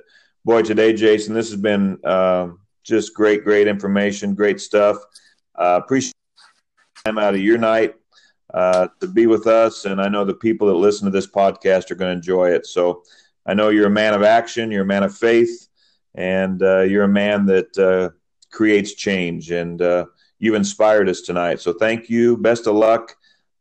[0.45, 2.47] boy, today, Jason, this has been uh,
[2.83, 4.95] just great, great information, great stuff.
[5.55, 6.13] Uh, appreciate
[7.03, 7.95] time out of your night
[8.53, 11.91] uh, to be with us, and I know the people that listen to this podcast
[11.91, 12.65] are going to enjoy it.
[12.65, 13.03] So
[13.45, 15.67] I know you're a man of action, you're a man of faith,
[16.15, 18.13] and uh, you're a man that
[18.51, 20.05] creates change, and uh,
[20.39, 21.59] you've inspired us tonight.
[21.59, 22.37] So thank you.
[22.37, 23.15] Best of luck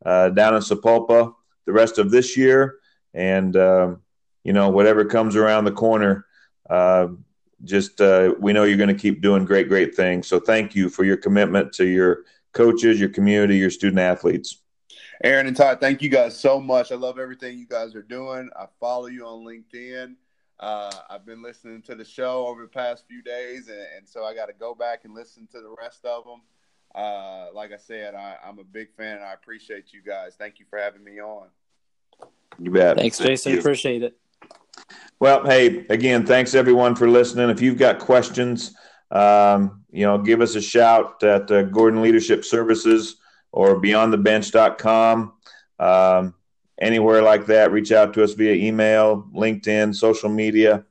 [0.05, 1.34] uh, down in Sapulpa
[1.64, 2.76] the rest of this year,
[3.14, 4.03] and um,
[4.45, 6.26] you know whatever comes around the corner
[6.68, 7.09] uh,
[7.64, 10.26] just uh, we know you're going to keep doing great, great things.
[10.26, 14.59] So thank you for your commitment to your coaches, your community, your student athletes.
[15.24, 16.93] Aaron and Todd, thank you guys so much.
[16.93, 18.51] I love everything you guys are doing.
[18.59, 20.14] I follow you on LinkedIn.
[20.59, 24.24] Uh, I've been listening to the show over the past few days, and, and so
[24.24, 26.40] I got to go back and listen to the rest of them.
[26.94, 30.34] Uh, like I said, I, am a big fan, and I appreciate you guys.
[30.38, 31.48] Thank you for having me on.
[32.59, 32.96] You bet.
[32.96, 33.52] Thanks, Jason.
[33.52, 34.16] Thank appreciate it.
[35.20, 37.50] Well, hey, again, thanks everyone for listening.
[37.50, 38.74] If you've got questions,
[39.11, 43.16] um, you know, give us a shout at uh, Gordon Leadership Services
[43.52, 45.32] or beyondthebench.com.
[45.78, 46.34] Um,
[46.81, 50.85] anywhere like that, reach out to us via email, LinkedIn, social media.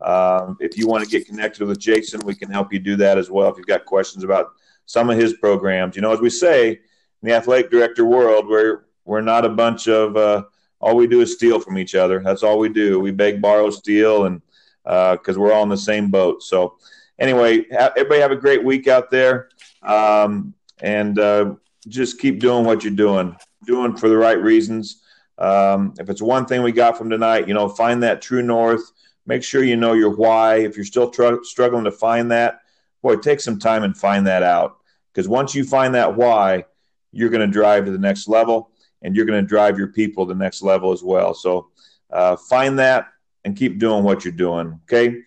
[0.00, 3.18] Um, if you want to get connected with Jason, we can help you do that
[3.18, 3.50] as well.
[3.50, 4.52] If you've got questions about
[4.86, 6.78] some of his programs, you know, as we say in
[7.22, 10.44] the athletic director world, we're we're not a bunch of uh,
[10.80, 12.20] all we do is steal from each other.
[12.20, 13.00] That's all we do.
[13.00, 14.42] We beg, borrow, steal, and
[14.84, 16.42] because uh, we're all in the same boat.
[16.42, 16.78] So,
[17.18, 19.48] anyway, everybody have a great week out there,
[19.82, 21.54] um, and uh,
[21.88, 25.01] just keep doing what you're doing, doing for the right reasons.
[25.42, 28.92] Um, if it's one thing we got from tonight, you know, find that true north.
[29.26, 30.58] Make sure you know your why.
[30.58, 32.60] If you're still tr- struggling to find that,
[33.02, 34.78] boy, take some time and find that out.
[35.12, 36.64] Because once you find that why,
[37.10, 38.70] you're going to drive to the next level
[39.02, 41.34] and you're going to drive your people to the next level as well.
[41.34, 41.70] So
[42.10, 43.08] uh, find that
[43.44, 44.80] and keep doing what you're doing.
[44.84, 45.22] Okay.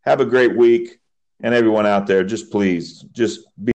[0.00, 1.00] Have a great week.
[1.42, 3.73] And everyone out there, just please, just be.